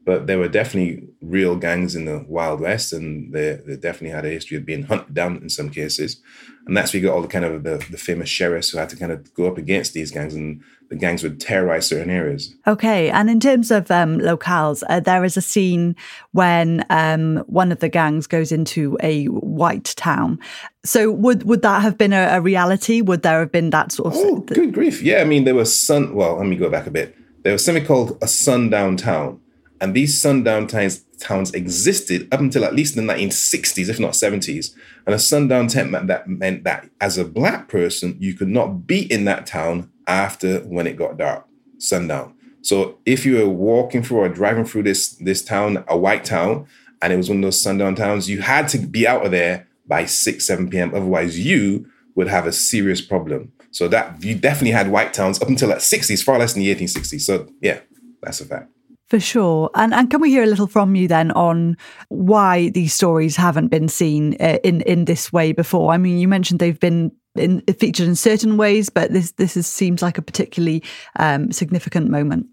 but 0.04 0.26
there 0.26 0.38
were 0.38 0.48
definitely 0.48 1.08
real 1.20 1.56
gangs 1.56 1.94
in 1.94 2.06
the 2.06 2.24
Wild 2.28 2.60
West, 2.60 2.92
and 2.92 3.32
they, 3.32 3.60
they 3.66 3.76
definitely 3.76 4.10
had 4.10 4.24
a 4.24 4.30
history 4.30 4.56
of 4.56 4.66
being 4.66 4.82
hunted 4.82 5.14
down 5.14 5.36
in 5.36 5.48
some 5.48 5.70
cases. 5.70 6.20
And 6.66 6.76
that's 6.76 6.92
where 6.92 7.00
you 7.00 7.08
got 7.08 7.14
all 7.14 7.22
the 7.22 7.28
kind 7.28 7.44
of 7.44 7.62
the, 7.62 7.84
the 7.90 7.96
famous 7.96 8.28
sheriffs 8.28 8.70
who 8.70 8.78
had 8.78 8.88
to 8.90 8.96
kind 8.96 9.12
of 9.12 9.32
go 9.34 9.46
up 9.46 9.58
against 9.58 9.94
these 9.94 10.10
gangs, 10.10 10.34
and 10.34 10.62
the 10.88 10.96
gangs 10.96 11.22
would 11.22 11.40
terrorize 11.40 11.86
certain 11.86 12.10
areas. 12.10 12.52
Okay, 12.66 13.10
and 13.10 13.30
in 13.30 13.38
terms 13.38 13.70
of 13.70 13.90
um, 13.90 14.18
locales, 14.18 14.82
uh, 14.88 15.00
there 15.00 15.24
is 15.24 15.36
a 15.36 15.42
scene 15.42 15.94
when 16.32 16.84
um, 16.90 17.38
one 17.46 17.70
of 17.70 17.78
the 17.78 17.88
gangs 17.88 18.26
goes 18.26 18.50
into 18.50 18.96
a 19.02 19.26
white 19.26 19.94
town. 19.96 20.38
So 20.84 21.12
would 21.12 21.44
would 21.44 21.62
that 21.62 21.82
have 21.82 21.96
been 21.96 22.12
a, 22.12 22.28
a 22.32 22.40
reality? 22.40 23.02
Would 23.02 23.22
there 23.22 23.40
have 23.40 23.52
been 23.52 23.70
that 23.70 23.92
sort 23.92 24.14
of? 24.14 24.20
Oh, 24.20 24.40
good 24.40 24.74
grief! 24.74 25.00
Yeah, 25.00 25.20
I 25.20 25.24
mean 25.24 25.44
there 25.44 25.54
was 25.54 25.78
sun. 25.78 26.14
Well, 26.14 26.36
let 26.36 26.46
me 26.46 26.56
go 26.56 26.68
back 26.68 26.86
a 26.86 26.90
bit 26.90 27.16
there 27.42 27.52
was 27.52 27.64
something 27.64 27.84
called 27.84 28.18
a 28.22 28.28
sundown 28.28 28.96
town. 28.96 29.40
And 29.82 29.94
these 29.94 30.22
sundown 30.22 30.68
towns, 30.68 31.02
towns 31.18 31.52
existed 31.52 32.28
up 32.32 32.38
until 32.38 32.64
at 32.64 32.72
least 32.72 32.94
the 32.94 33.02
1960s, 33.02 33.88
if 33.88 33.98
not 33.98 34.12
70s. 34.12 34.76
And 35.04 35.14
a 35.14 35.18
sundown 35.18 35.66
tent 35.66 35.90
meant 35.90 36.06
that 36.06 36.28
meant 36.28 36.62
that 36.62 36.88
as 37.00 37.18
a 37.18 37.24
black 37.24 37.66
person, 37.66 38.16
you 38.20 38.34
could 38.34 38.46
not 38.46 38.86
be 38.86 39.12
in 39.12 39.24
that 39.24 39.44
town 39.44 39.90
after 40.06 40.60
when 40.60 40.86
it 40.86 40.96
got 40.96 41.16
dark, 41.16 41.48
sundown. 41.78 42.32
So 42.62 43.00
if 43.04 43.26
you 43.26 43.38
were 43.38 43.48
walking 43.48 44.04
through 44.04 44.18
or 44.18 44.28
driving 44.28 44.64
through 44.64 44.84
this 44.84 45.08
this 45.16 45.42
town, 45.42 45.82
a 45.88 45.96
white 45.96 46.24
town, 46.24 46.68
and 47.02 47.12
it 47.12 47.16
was 47.16 47.28
one 47.28 47.38
of 47.38 47.42
those 47.42 47.60
sundown 47.60 47.96
towns, 47.96 48.30
you 48.30 48.40
had 48.40 48.68
to 48.68 48.78
be 48.78 49.04
out 49.04 49.26
of 49.26 49.32
there 49.32 49.66
by 49.88 50.04
6, 50.04 50.46
7 50.46 50.70
p.m. 50.70 50.94
Otherwise, 50.94 51.40
you 51.40 51.90
would 52.14 52.28
have 52.28 52.46
a 52.46 52.52
serious 52.52 53.00
problem. 53.00 53.50
So 53.72 53.88
that 53.88 54.22
you 54.22 54.36
definitely 54.36 54.70
had 54.70 54.92
white 54.92 55.12
towns 55.12 55.42
up 55.42 55.48
until 55.48 55.70
the 55.70 55.76
60s, 55.76 56.22
far 56.22 56.38
less 56.38 56.52
than 56.52 56.62
the 56.62 56.72
1860s. 56.72 57.22
So 57.22 57.48
yeah, 57.60 57.80
that's 58.22 58.40
a 58.40 58.44
fact. 58.44 58.68
For 59.12 59.20
sure. 59.20 59.68
And 59.74 59.92
and 59.92 60.10
can 60.10 60.22
we 60.22 60.30
hear 60.30 60.42
a 60.42 60.46
little 60.46 60.66
from 60.66 60.94
you 60.94 61.06
then 61.06 61.32
on 61.32 61.76
why 62.08 62.70
these 62.70 62.94
stories 62.94 63.36
haven't 63.36 63.68
been 63.68 63.86
seen 63.88 64.38
uh, 64.40 64.56
in 64.64 64.80
in 64.80 65.04
this 65.04 65.30
way 65.30 65.52
before? 65.52 65.92
I 65.92 65.98
mean, 65.98 66.18
you 66.18 66.26
mentioned 66.26 66.60
they've 66.60 66.80
been 66.80 67.12
in, 67.34 67.60
featured 67.78 68.08
in 68.08 68.16
certain 68.16 68.56
ways, 68.56 68.88
but 68.88 69.12
this 69.12 69.32
this 69.32 69.54
is, 69.54 69.66
seems 69.66 70.00
like 70.00 70.16
a 70.16 70.22
particularly 70.22 70.82
um, 71.18 71.52
significant 71.52 72.08
moment. 72.08 72.46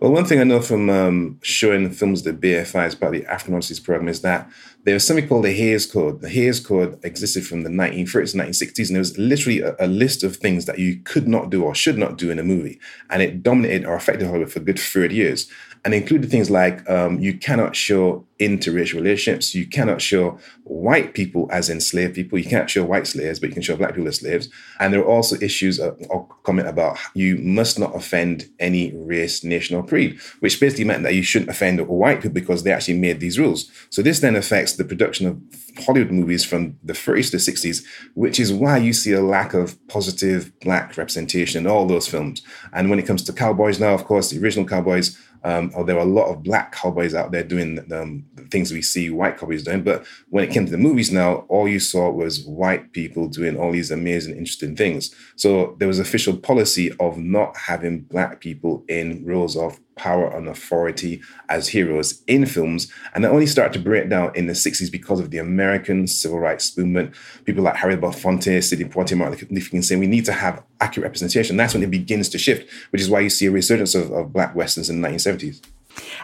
Well, 0.00 0.12
one 0.12 0.24
thing 0.24 0.40
I 0.40 0.44
know 0.44 0.60
from 0.60 0.88
um, 0.90 1.38
showing 1.42 1.90
films 1.90 2.26
at 2.26 2.40
BFI 2.40 2.86
as 2.86 2.94
part 2.94 3.14
of 3.14 3.20
the 3.20 3.30
African 3.30 3.60
program 3.84 4.08
is 4.08 4.22
that 4.22 4.50
there 4.84 4.94
was 4.94 5.06
something 5.06 5.26
called 5.26 5.44
the 5.44 5.52
Hays 5.52 5.84
Code. 5.84 6.20
The 6.20 6.28
Hays 6.28 6.60
Code 6.60 6.98
existed 7.02 7.46
from 7.46 7.62
the 7.62 7.70
1930s, 7.70 8.34
1960s, 8.34 8.88
and 8.88 8.96
it 8.96 9.00
was 9.00 9.18
literally 9.18 9.60
a, 9.60 9.74
a, 9.80 9.86
list 9.86 10.22
of 10.22 10.36
things 10.36 10.66
that 10.66 10.78
you 10.78 11.00
could 11.02 11.26
not 11.26 11.50
do 11.50 11.64
or 11.64 11.74
should 11.74 11.98
not 11.98 12.16
do 12.16 12.30
in 12.30 12.38
a 12.38 12.44
movie. 12.44 12.78
And 13.10 13.20
it 13.20 13.42
dominated 13.42 13.84
or 13.84 13.94
affected 13.94 14.26
Hollywood 14.26 14.52
for 14.52 14.60
good 14.60 14.78
30 14.78 15.14
years 15.14 15.50
and 15.84 15.94
included 15.94 16.30
things 16.30 16.50
like 16.50 16.88
um, 16.90 17.20
you 17.20 17.38
cannot 17.38 17.76
show 17.76 18.24
interracial 18.38 18.96
relationships, 18.96 19.54
you 19.54 19.66
cannot 19.66 20.02
show 20.02 20.38
white 20.64 21.14
people 21.14 21.48
as 21.50 21.70
enslaved 21.70 22.14
people, 22.14 22.38
you 22.38 22.48
can't 22.48 22.68
show 22.68 22.84
white 22.84 23.06
slaves, 23.06 23.38
but 23.38 23.48
you 23.48 23.54
can 23.54 23.62
show 23.62 23.76
black 23.76 23.94
people 23.94 24.08
as 24.08 24.18
slaves. 24.18 24.48
And 24.78 24.92
there 24.92 25.00
are 25.00 25.06
also 25.06 25.36
issues 25.40 25.80
uh, 25.80 25.92
or 26.10 26.26
comment 26.42 26.68
about 26.68 26.98
you 27.14 27.36
must 27.38 27.78
not 27.78 27.94
offend 27.94 28.46
any 28.58 28.92
race, 28.94 29.42
nation, 29.42 29.76
or 29.76 29.86
creed, 29.86 30.18
which 30.40 30.60
basically 30.60 30.84
meant 30.84 31.02
that 31.04 31.14
you 31.14 31.22
shouldn't 31.22 31.50
offend 31.50 31.86
white 31.86 32.18
people 32.18 32.34
because 32.34 32.62
they 32.62 32.72
actually 32.72 32.98
made 32.98 33.20
these 33.20 33.38
rules. 33.38 33.70
So 33.90 34.02
this 34.02 34.20
then 34.20 34.36
affects 34.36 34.74
the 34.74 34.84
production 34.84 35.26
of 35.26 35.40
Hollywood 35.84 36.10
movies 36.10 36.44
from 36.44 36.78
the 36.82 36.92
30s 36.92 37.30
to 37.30 37.32
the 37.32 37.38
60s, 37.38 37.84
which 38.14 38.40
is 38.40 38.52
why 38.52 38.78
you 38.78 38.92
see 38.92 39.12
a 39.12 39.22
lack 39.22 39.54
of 39.54 39.76
positive 39.88 40.58
black 40.60 40.96
representation 40.96 41.64
in 41.64 41.70
all 41.70 41.86
those 41.86 42.08
films. 42.08 42.42
And 42.72 42.90
when 42.90 42.98
it 42.98 43.06
comes 43.06 43.22
to 43.24 43.32
cowboys 43.32 43.78
now, 43.78 43.94
of 43.94 44.04
course, 44.04 44.30
the 44.30 44.42
original 44.42 44.66
cowboys 44.66 45.18
um, 45.46 45.70
or 45.76 45.84
there 45.84 45.94
were 45.94 46.02
a 46.02 46.04
lot 46.04 46.28
of 46.28 46.42
black 46.42 46.72
cowboys 46.72 47.14
out 47.14 47.30
there 47.30 47.44
doing 47.44 47.78
um, 47.92 48.24
the 48.34 48.42
things 48.48 48.72
we 48.72 48.82
see 48.82 49.10
white 49.10 49.38
cowboys 49.38 49.62
doing. 49.62 49.84
But 49.84 50.04
when 50.28 50.42
it 50.42 50.50
came 50.50 50.64
to 50.64 50.72
the 50.72 50.76
movies 50.76 51.12
now, 51.12 51.46
all 51.48 51.68
you 51.68 51.78
saw 51.78 52.10
was 52.10 52.44
white 52.44 52.92
people 52.92 53.28
doing 53.28 53.56
all 53.56 53.70
these 53.70 53.92
amazing, 53.92 54.36
interesting 54.36 54.74
things. 54.74 55.14
So 55.36 55.76
there 55.78 55.86
was 55.86 56.00
official 56.00 56.36
policy 56.36 56.90
of 56.98 57.16
not 57.16 57.56
having 57.56 58.00
black 58.00 58.40
people 58.40 58.84
in 58.88 59.24
roles 59.24 59.56
of 59.56 59.78
power 59.96 60.28
and 60.28 60.46
authority 60.48 61.22
as 61.48 61.68
heroes 61.68 62.22
in 62.26 62.46
films. 62.46 62.92
And 63.14 63.24
that 63.24 63.32
only 63.32 63.46
started 63.46 63.72
to 63.72 63.78
break 63.80 64.08
down 64.08 64.30
in 64.34 64.46
the 64.46 64.52
60s 64.52 64.92
because 64.92 65.20
of 65.20 65.30
the 65.30 65.38
American 65.38 66.06
civil 66.06 66.38
rights 66.38 66.76
movement. 66.76 67.14
People 67.44 67.64
like 67.64 67.76
Harry 67.76 67.96
Belafonte, 67.96 68.62
Sidney 68.62 68.84
Poitier, 68.84 69.16
Martin 69.16 69.48
Luther 69.50 69.70
King 69.70 69.82
saying 69.82 70.00
we 70.00 70.06
need 70.06 70.26
to 70.26 70.32
have 70.32 70.62
accurate 70.80 71.04
representation. 71.04 71.56
That's 71.56 71.74
when 71.74 71.82
it 71.82 71.90
begins 71.90 72.28
to 72.30 72.38
shift, 72.38 72.70
which 72.90 73.02
is 73.02 73.10
why 73.10 73.20
you 73.20 73.30
see 73.30 73.46
a 73.46 73.50
resurgence 73.50 73.94
of, 73.94 74.12
of 74.12 74.32
black 74.32 74.54
westerns 74.54 74.90
in 74.90 75.00
the 75.00 75.08
1970s. 75.08 75.60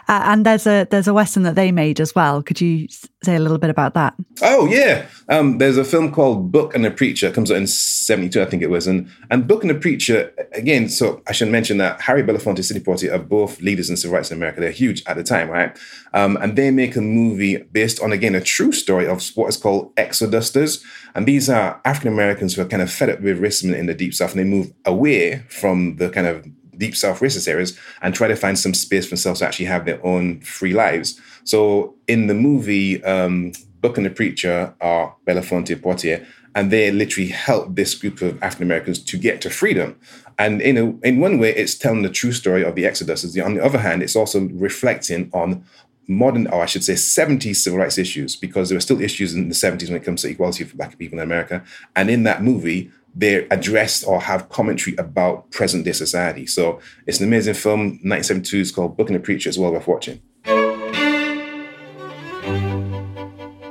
Uh, 0.07 0.21
and 0.25 0.45
there's 0.45 0.67
a 0.67 0.87
there's 0.89 1.07
a 1.07 1.13
western 1.13 1.43
that 1.43 1.55
they 1.55 1.71
made 1.71 1.99
as 1.99 2.13
well. 2.15 2.43
Could 2.43 2.61
you 2.61 2.87
say 3.23 3.35
a 3.35 3.39
little 3.39 3.57
bit 3.57 3.69
about 3.69 3.93
that? 3.93 4.13
Oh 4.41 4.65
yeah, 4.65 5.07
um, 5.29 5.57
there's 5.57 5.77
a 5.77 5.83
film 5.83 6.11
called 6.11 6.51
Buck 6.51 6.75
and 6.75 6.83
the 6.83 6.91
Preacher. 6.91 7.27
It 7.27 7.33
comes 7.33 7.51
out 7.51 7.57
in 7.57 7.67
'72, 7.67 8.41
I 8.41 8.45
think 8.45 8.61
it 8.61 8.69
was. 8.69 8.87
And 8.87 9.09
and 9.29 9.47
Buck 9.47 9.61
and 9.61 9.69
the 9.69 9.75
Preacher 9.75 10.33
again. 10.53 10.89
So 10.89 11.21
I 11.27 11.31
should 11.31 11.49
mention 11.49 11.77
that 11.77 12.01
Harry 12.01 12.23
Belafonte, 12.23 12.57
and 12.57 12.65
Sidney 12.65 12.83
Poitier 12.83 13.13
are 13.13 13.19
both 13.19 13.61
leaders 13.61 13.89
in 13.89 13.97
civil 13.97 14.15
rights 14.15 14.31
in 14.31 14.37
America. 14.37 14.59
They're 14.59 14.71
huge 14.71 15.03
at 15.05 15.15
the 15.15 15.23
time, 15.23 15.49
right? 15.49 15.77
Um, 16.13 16.37
and 16.37 16.55
they 16.55 16.71
make 16.71 16.95
a 16.95 17.01
movie 17.01 17.57
based 17.57 18.01
on 18.01 18.11
again 18.11 18.35
a 18.35 18.41
true 18.41 18.71
story 18.71 19.07
of 19.07 19.25
what 19.35 19.47
is 19.47 19.57
called 19.57 19.95
exodusters. 19.95 20.83
And 21.15 21.27
these 21.27 21.49
are 21.49 21.79
African 21.85 22.13
Americans 22.13 22.55
who 22.55 22.61
are 22.61 22.65
kind 22.65 22.81
of 22.81 22.91
fed 22.91 23.09
up 23.09 23.21
with 23.21 23.39
racism 23.39 23.75
in 23.75 23.85
the 23.85 23.93
deep 23.93 24.13
south, 24.13 24.31
and 24.31 24.39
they 24.39 24.43
move 24.43 24.73
away 24.85 25.43
from 25.49 25.97
the 25.97 26.09
kind 26.09 26.27
of 26.27 26.45
deep 26.77 26.95
south 26.95 27.19
racist 27.19 27.47
areas 27.47 27.77
and 28.01 28.13
try 28.13 28.27
to 28.27 28.35
find 28.35 28.57
some 28.57 28.73
space 28.73 29.05
for 29.05 29.11
themselves 29.11 29.39
to 29.39 29.47
actually 29.47 29.65
have 29.65 29.85
their 29.85 30.05
own 30.05 30.41
free 30.41 30.73
lives. 30.73 31.19
So 31.43 31.95
in 32.07 32.27
the 32.27 32.33
movie, 32.33 33.03
um, 33.03 33.53
Buck 33.81 33.97
and 33.97 34.05
the 34.05 34.09
Preacher 34.09 34.73
are 34.81 35.15
Belafonte 35.27 35.73
and 35.73 35.81
Poitier, 35.81 36.25
and 36.55 36.71
they 36.71 36.91
literally 36.91 37.29
help 37.29 37.75
this 37.75 37.95
group 37.95 38.21
of 38.21 38.41
African 38.41 38.67
Americans 38.67 39.03
to 39.03 39.17
get 39.17 39.41
to 39.41 39.49
freedom. 39.49 39.99
And 40.39 40.61
in 40.61 40.77
a, 40.77 41.07
in 41.07 41.19
one 41.19 41.37
way, 41.39 41.53
it's 41.55 41.75
telling 41.75 42.01
the 42.01 42.09
true 42.09 42.31
story 42.31 42.63
of 42.63 42.75
the 42.75 42.85
Exodus. 42.85 43.23
On 43.39 43.55
the 43.55 43.63
other 43.63 43.79
hand, 43.79 44.01
it's 44.01 44.15
also 44.15 44.47
reflecting 44.49 45.29
on 45.33 45.65
modern, 46.07 46.47
or 46.47 46.61
I 46.61 46.65
should 46.65 46.83
say, 46.83 46.93
70s 46.93 47.57
civil 47.57 47.79
rights 47.79 47.97
issues, 47.97 48.35
because 48.35 48.69
there 48.69 48.75
were 48.75 48.81
still 48.81 49.01
issues 49.01 49.33
in 49.33 49.49
the 49.49 49.55
70s 49.55 49.89
when 49.89 49.97
it 49.97 50.03
comes 50.03 50.21
to 50.21 50.29
equality 50.29 50.63
for 50.63 50.75
Black 50.75 50.97
people 50.97 51.19
in 51.19 51.23
America. 51.23 51.63
And 51.95 52.09
in 52.09 52.23
that 52.23 52.43
movie, 52.43 52.91
they 53.15 53.47
address 53.49 54.03
or 54.03 54.21
have 54.21 54.49
commentary 54.49 54.95
about 54.97 55.51
present 55.51 55.85
day 55.85 55.91
society. 55.91 56.45
So 56.45 56.79
it's 57.05 57.19
an 57.19 57.27
amazing 57.27 57.53
film. 57.53 57.79
1972 58.03 58.57
is 58.57 58.71
called 58.71 58.97
Buck 58.97 59.07
and 59.07 59.15
the 59.15 59.19
Preacher 59.19 59.49
as 59.49 59.59
well 59.59 59.71
worth 59.71 59.87
watching. 59.87 60.21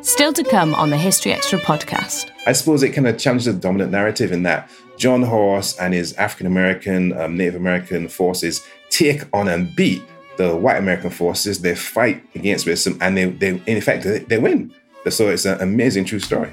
Still 0.02 0.32
to 0.32 0.44
come 0.44 0.75
on 0.75 0.90
the 0.90 0.96
History 0.96 1.32
Extra 1.32 1.58
podcast. 1.58 2.30
I 2.46 2.52
suppose 2.52 2.82
it 2.82 2.90
kind 2.90 3.06
of 3.06 3.18
challenges 3.18 3.46
the 3.46 3.52
dominant 3.54 3.92
narrative 3.92 4.32
in 4.32 4.42
that 4.42 4.70
John 4.96 5.22
Horse 5.22 5.76
and 5.78 5.94
his 5.94 6.12
African 6.14 6.46
American, 6.46 7.18
um, 7.18 7.37
Native 7.37 7.56
American 7.56 8.08
forces 8.08 8.64
take 8.90 9.22
on 9.32 9.49
and 9.49 9.75
beat 9.75 10.02
the 10.37 10.56
white 10.56 10.76
American 10.76 11.11
forces. 11.11 11.61
They 11.61 11.75
fight 11.75 12.22
against 12.34 12.66
racism 12.66 12.99
and 13.00 13.16
they, 13.16 13.26
they 13.26 13.49
in 13.66 13.76
effect, 13.76 14.04
they, 14.04 14.18
they 14.20 14.38
win. 14.38 14.72
So 15.08 15.28
it's 15.30 15.44
an 15.44 15.61
amazing 15.61 16.04
true 16.04 16.20
story. 16.20 16.52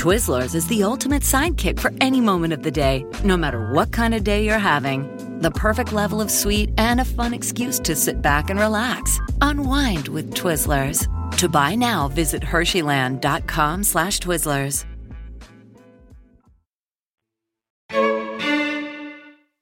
Twizzlers 0.00 0.54
is 0.54 0.66
the 0.68 0.82
ultimate 0.82 1.22
sidekick 1.22 1.78
for 1.78 1.92
any 2.00 2.22
moment 2.22 2.54
of 2.54 2.62
the 2.62 2.70
day, 2.70 3.04
no 3.22 3.36
matter 3.36 3.70
what 3.72 3.92
kind 3.92 4.14
of 4.14 4.24
day 4.24 4.42
you're 4.42 4.58
having. 4.58 5.06
The 5.40 5.50
perfect 5.50 5.92
level 5.92 6.22
of 6.22 6.30
sweet 6.30 6.70
and 6.78 7.02
a 7.02 7.04
fun 7.04 7.34
excuse 7.34 7.78
to 7.80 7.94
sit 7.94 8.22
back 8.22 8.48
and 8.48 8.58
relax. 8.58 9.20
Unwind 9.42 10.08
with 10.08 10.32
Twizzlers. 10.32 11.06
To 11.36 11.50
buy 11.50 11.74
now, 11.74 12.08
visit 12.08 12.40
Hersheyland.com 12.42 13.84
slash 13.84 14.20
Twizzlers. 14.20 14.86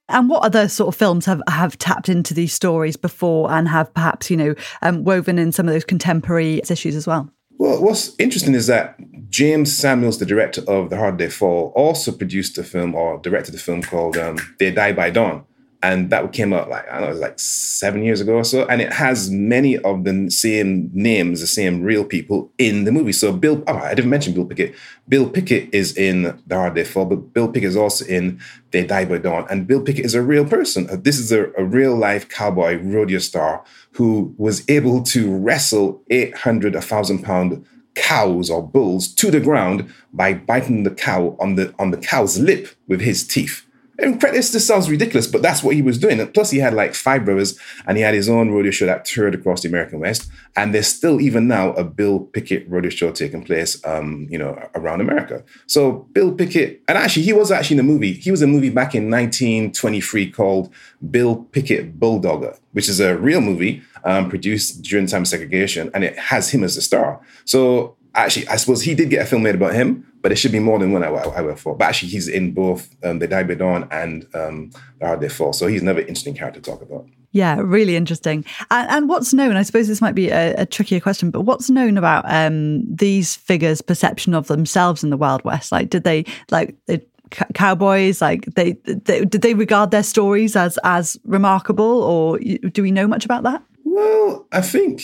And 0.07 0.29
what 0.29 0.43
other 0.43 0.69
sort 0.69 0.87
of 0.87 0.95
films 0.95 1.25
have, 1.25 1.41
have 1.49 1.77
tapped 1.79 2.07
into 2.07 2.33
these 2.33 2.53
stories 2.53 2.95
before 2.95 3.51
and 3.51 3.67
have 3.67 3.93
perhaps, 3.93 4.31
you 4.31 4.37
know, 4.37 4.55
um, 4.83 5.03
woven 5.03 5.37
in 5.37 5.51
some 5.51 5.67
of 5.67 5.73
those 5.73 5.83
contemporary 5.83 6.61
issues 6.69 6.95
as 6.95 7.05
well? 7.05 7.29
Well, 7.59 7.81
what's 7.83 8.15
interesting 8.17 8.55
is 8.55 8.67
that 8.67 8.95
James 9.29 9.77
Samuels, 9.77 10.17
the 10.17 10.25
director 10.25 10.61
of 10.65 10.89
The 10.89 10.97
Harder 10.97 11.17
They 11.17 11.29
Fall, 11.29 11.73
also 11.75 12.13
produced 12.13 12.57
a 12.57 12.63
film 12.63 12.95
or 12.95 13.19
directed 13.19 13.53
a 13.53 13.57
film 13.57 13.83
called 13.83 14.17
um, 14.17 14.37
They 14.59 14.71
Die 14.71 14.93
by 14.93 15.09
Dawn 15.09 15.43
and 15.81 16.09
that 16.09 16.33
came 16.33 16.53
out 16.53 16.69
like 16.69 16.87
I 16.89 16.93
don't 16.93 17.01
know, 17.01 17.07
it 17.07 17.11
was 17.11 17.19
like 17.19 17.39
seven 17.39 18.03
years 18.03 18.19
ago 18.19 18.35
or 18.35 18.43
so, 18.43 18.65
and 18.65 18.81
it 18.81 18.91
has 18.91 19.29
many 19.29 19.77
of 19.77 20.03
the 20.03 20.29
same 20.29 20.89
names, 20.93 21.39
the 21.39 21.47
same 21.47 21.81
real 21.81 22.03
people 22.03 22.51
in 22.57 22.83
the 22.83 22.91
movie. 22.91 23.13
So 23.13 23.31
Bill, 23.31 23.63
oh, 23.65 23.77
I 23.77 23.93
didn't 23.93 24.11
mention 24.11 24.33
Bill 24.33 24.45
Pickett. 24.45 24.75
Bill 25.07 25.29
Pickett 25.29 25.73
is 25.73 25.95
in 25.97 26.39
The 26.47 26.55
Harder 26.55 26.75
They 26.75 26.83
Fall, 26.83 27.05
but 27.05 27.33
Bill 27.33 27.47
Pickett 27.47 27.69
is 27.69 27.77
also 27.77 28.05
in 28.05 28.41
They 28.71 28.85
Die 28.85 29.05
by 29.05 29.19
Dawn, 29.19 29.47
and 29.49 29.67
Bill 29.67 29.81
Pickett 29.81 30.05
is 30.05 30.15
a 30.15 30.21
real 30.21 30.45
person. 30.45 30.87
This 31.03 31.17
is 31.17 31.31
a, 31.31 31.51
a 31.57 31.63
real 31.63 31.95
life 31.95 32.27
cowboy 32.27 32.81
rodeo 32.81 33.19
star 33.19 33.63
who 33.93 34.33
was 34.37 34.69
able 34.69 35.01
to 35.03 35.33
wrestle 35.35 36.03
800, 36.09 36.73
1,000 36.73 37.23
pound 37.23 37.65
cows 37.95 38.49
or 38.49 38.65
bulls 38.65 39.07
to 39.13 39.31
the 39.31 39.39
ground 39.39 39.91
by 40.13 40.33
biting 40.33 40.83
the 40.83 40.91
cow 40.91 41.35
on 41.39 41.55
the 41.55 41.73
on 41.79 41.91
the 41.91 41.97
cow's 41.97 42.39
lip 42.39 42.67
with 42.87 43.01
his 43.01 43.25
teeth. 43.25 43.65
And 44.01 44.19
this, 44.21 44.51
this 44.51 44.65
sounds 44.65 44.89
ridiculous, 44.89 45.27
but 45.27 45.41
that's 45.41 45.63
what 45.63 45.75
he 45.75 45.81
was 45.81 45.97
doing. 45.97 46.19
And 46.19 46.33
plus, 46.33 46.51
he 46.51 46.59
had 46.59 46.73
like 46.73 46.95
five 46.95 47.25
brothers, 47.25 47.59
and 47.85 47.97
he 47.97 48.03
had 48.03 48.13
his 48.13 48.29
own 48.29 48.51
rodeo 48.51 48.71
show 48.71 48.85
that 48.85 49.05
toured 49.05 49.35
across 49.35 49.61
the 49.61 49.69
American 49.69 49.99
West. 49.99 50.29
And 50.55 50.73
there's 50.73 50.87
still, 50.87 51.19
even 51.21 51.47
now, 51.47 51.71
a 51.73 51.83
Bill 51.83 52.19
Pickett 52.19 52.69
rodeo 52.69 52.89
show 52.89 53.11
taking 53.11 53.43
place, 53.43 53.83
um, 53.85 54.27
you 54.29 54.37
know, 54.37 54.57
around 54.75 55.01
America. 55.01 55.43
So 55.67 56.07
Bill 56.13 56.33
Pickett, 56.33 56.81
and 56.87 56.97
actually, 56.97 57.23
he 57.23 57.33
was 57.33 57.51
actually 57.51 57.75
in 57.75 57.81
a 57.81 57.83
movie. 57.91 58.13
He 58.13 58.31
was 58.31 58.41
in 58.41 58.49
a 58.49 58.53
movie 58.53 58.69
back 58.69 58.95
in 58.95 59.09
1923 59.09 60.31
called 60.31 60.73
Bill 61.11 61.35
Pickett 61.51 61.99
Bulldogger, 61.99 62.57
which 62.71 62.89
is 62.89 62.99
a 62.99 63.17
real 63.17 63.41
movie 63.41 63.81
um, 64.03 64.29
produced 64.29 64.81
during 64.81 65.07
time 65.07 65.25
segregation, 65.25 65.91
and 65.93 66.03
it 66.03 66.17
has 66.17 66.49
him 66.49 66.63
as 66.63 66.75
the 66.75 66.81
star. 66.81 67.21
So 67.45 67.95
actually, 68.15 68.47
I 68.47 68.55
suppose 68.57 68.81
he 68.81 68.95
did 68.95 69.09
get 69.09 69.21
a 69.21 69.25
film 69.25 69.43
made 69.43 69.55
about 69.55 69.73
him, 69.73 70.05
but 70.21 70.31
it 70.31 70.35
should 70.35 70.51
be 70.51 70.59
more 70.59 70.79
than 70.79 70.91
one 70.91 71.03
I, 71.03 71.07
I 71.07 71.41
would 71.41 71.51
have 71.51 71.59
thought. 71.59 71.79
But 71.79 71.85
actually, 71.85 72.09
he's 72.09 72.27
in 72.27 72.53
both 72.53 72.95
um, 73.03 73.19
They 73.19 73.27
Die 73.27 73.43
by 73.43 73.55
Dawn 73.55 73.87
and 73.91 74.27
um, 74.33 74.71
The 74.99 75.07
Harder 75.07 75.21
They 75.21 75.29
Fall. 75.29 75.53
So 75.53 75.67
he's 75.67 75.81
another 75.81 76.01
interesting 76.01 76.35
character 76.35 76.59
to 76.59 76.71
talk 76.71 76.81
about. 76.81 77.07
Yeah, 77.31 77.59
really 77.59 77.95
interesting. 77.95 78.43
And, 78.71 78.89
and 78.89 79.09
what's 79.09 79.33
known, 79.33 79.55
I 79.55 79.63
suppose 79.63 79.87
this 79.87 80.01
might 80.01 80.15
be 80.15 80.29
a, 80.29 80.55
a 80.55 80.65
trickier 80.65 80.99
question, 80.99 81.29
but 81.29 81.41
what's 81.41 81.69
known 81.69 81.97
about 81.97 82.25
um, 82.27 82.83
these 82.93 83.35
figures' 83.35 83.81
perception 83.81 84.33
of 84.33 84.47
themselves 84.47 85.03
in 85.03 85.11
the 85.11 85.17
Wild 85.17 85.43
West? 85.43 85.71
Like, 85.71 85.89
did 85.89 86.03
they, 86.03 86.25
like, 86.49 86.75
they, 86.87 87.05
cowboys 87.53 88.23
like 88.23 88.45
they, 88.55 88.71
they 88.85 89.23
did 89.23 89.43
they 89.43 89.53
regard 89.53 89.91
their 89.91 90.01
stories 90.01 90.55
as 90.55 90.79
as 90.83 91.15
remarkable 91.25 92.01
or 92.01 92.39
do 92.39 92.81
we 92.81 92.89
know 92.89 93.05
much 93.05 93.23
about 93.23 93.43
that 93.43 93.63
well 93.83 94.47
i 94.51 94.61
think 94.61 94.99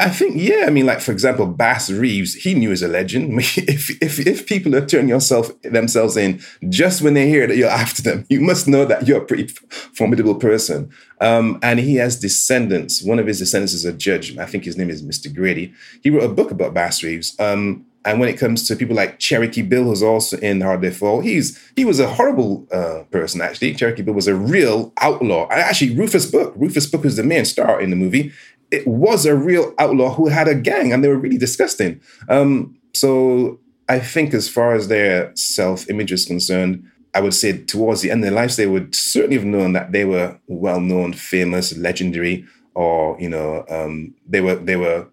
I 0.00 0.08
think, 0.08 0.36
yeah. 0.36 0.64
I 0.66 0.70
mean, 0.70 0.86
like 0.86 1.00
for 1.00 1.12
example, 1.12 1.46
Bass 1.46 1.90
Reeves, 1.90 2.34
he 2.34 2.54
knew 2.54 2.72
as 2.72 2.82
a 2.82 2.88
legend. 2.88 3.38
if 3.38 4.02
if 4.02 4.18
if 4.26 4.46
people 4.46 4.74
are 4.74 4.86
turning 4.86 5.10
yourself 5.10 5.50
themselves 5.62 6.16
in 6.16 6.40
just 6.70 7.02
when 7.02 7.14
they 7.14 7.28
hear 7.28 7.46
that 7.46 7.56
you're 7.56 7.68
after 7.68 8.00
them, 8.00 8.24
you 8.30 8.40
must 8.40 8.66
know 8.66 8.86
that 8.86 9.06
you're 9.06 9.22
a 9.22 9.24
pretty 9.24 9.46
formidable 9.92 10.34
person. 10.34 10.90
Um, 11.20 11.58
and 11.62 11.78
he 11.78 11.96
has 11.96 12.18
descendants. 12.18 13.02
One 13.02 13.18
of 13.18 13.26
his 13.26 13.40
descendants 13.40 13.74
is 13.74 13.84
a 13.84 13.92
judge. 13.92 14.36
I 14.38 14.46
think 14.46 14.64
his 14.64 14.78
name 14.78 14.88
is 14.88 15.02
Mr. 15.02 15.32
Brady. 15.32 15.74
He 16.02 16.08
wrote 16.08 16.24
a 16.24 16.34
book 16.34 16.50
about 16.50 16.72
Bass 16.72 17.02
Reeves. 17.02 17.38
Um, 17.38 17.84
and 18.04 18.18
when 18.18 18.30
it 18.30 18.38
comes 18.38 18.66
to 18.66 18.76
people 18.76 18.96
like 18.96 19.18
Cherokee 19.18 19.60
Bill, 19.60 19.84
who's 19.84 20.02
also 20.02 20.38
in 20.38 20.62
Harder 20.62 20.88
They 20.88 20.94
Fall, 20.94 21.20
he's 21.20 21.60
he 21.76 21.84
was 21.84 22.00
a 22.00 22.08
horrible 22.08 22.66
uh, 22.72 23.02
person. 23.10 23.42
Actually, 23.42 23.74
Cherokee 23.74 24.00
Bill 24.00 24.14
was 24.14 24.26
a 24.26 24.34
real 24.34 24.92
outlaw. 25.00 25.48
Actually, 25.50 25.94
Rufus 25.94 26.30
Buck. 26.30 26.54
Rufus 26.56 26.86
Buck 26.86 27.04
was 27.04 27.16
the 27.16 27.22
main 27.22 27.44
star 27.44 27.78
in 27.78 27.90
the 27.90 27.96
movie, 27.96 28.32
it 28.70 28.86
was 28.86 29.26
a 29.26 29.36
real 29.36 29.74
outlaw 29.78 30.14
who 30.14 30.28
had 30.28 30.48
a 30.48 30.54
gang 30.54 30.92
and 30.92 31.02
they 31.02 31.08
were 31.08 31.18
really 31.18 31.38
disgusting. 31.38 32.00
Um, 32.28 32.78
so 32.94 33.58
I 33.88 33.98
think 33.98 34.34
as 34.34 34.48
far 34.48 34.74
as 34.74 34.88
their 34.88 35.32
self-image 35.34 36.12
is 36.12 36.24
concerned, 36.24 36.84
I 37.12 37.20
would 37.20 37.34
say 37.34 37.58
towards 37.58 38.02
the 38.02 38.10
end 38.10 38.22
of 38.22 38.30
their 38.30 38.40
lives, 38.40 38.56
they 38.56 38.68
would 38.68 38.94
certainly 38.94 39.36
have 39.36 39.44
known 39.44 39.72
that 39.72 39.90
they 39.90 40.04
were 40.04 40.38
well-known, 40.46 41.12
famous, 41.12 41.76
legendary, 41.76 42.44
or 42.74 43.16
you 43.20 43.28
know, 43.28 43.64
um, 43.68 44.14
they 44.28 44.40
were 44.40 44.54
they 44.54 44.76
were 44.76 45.08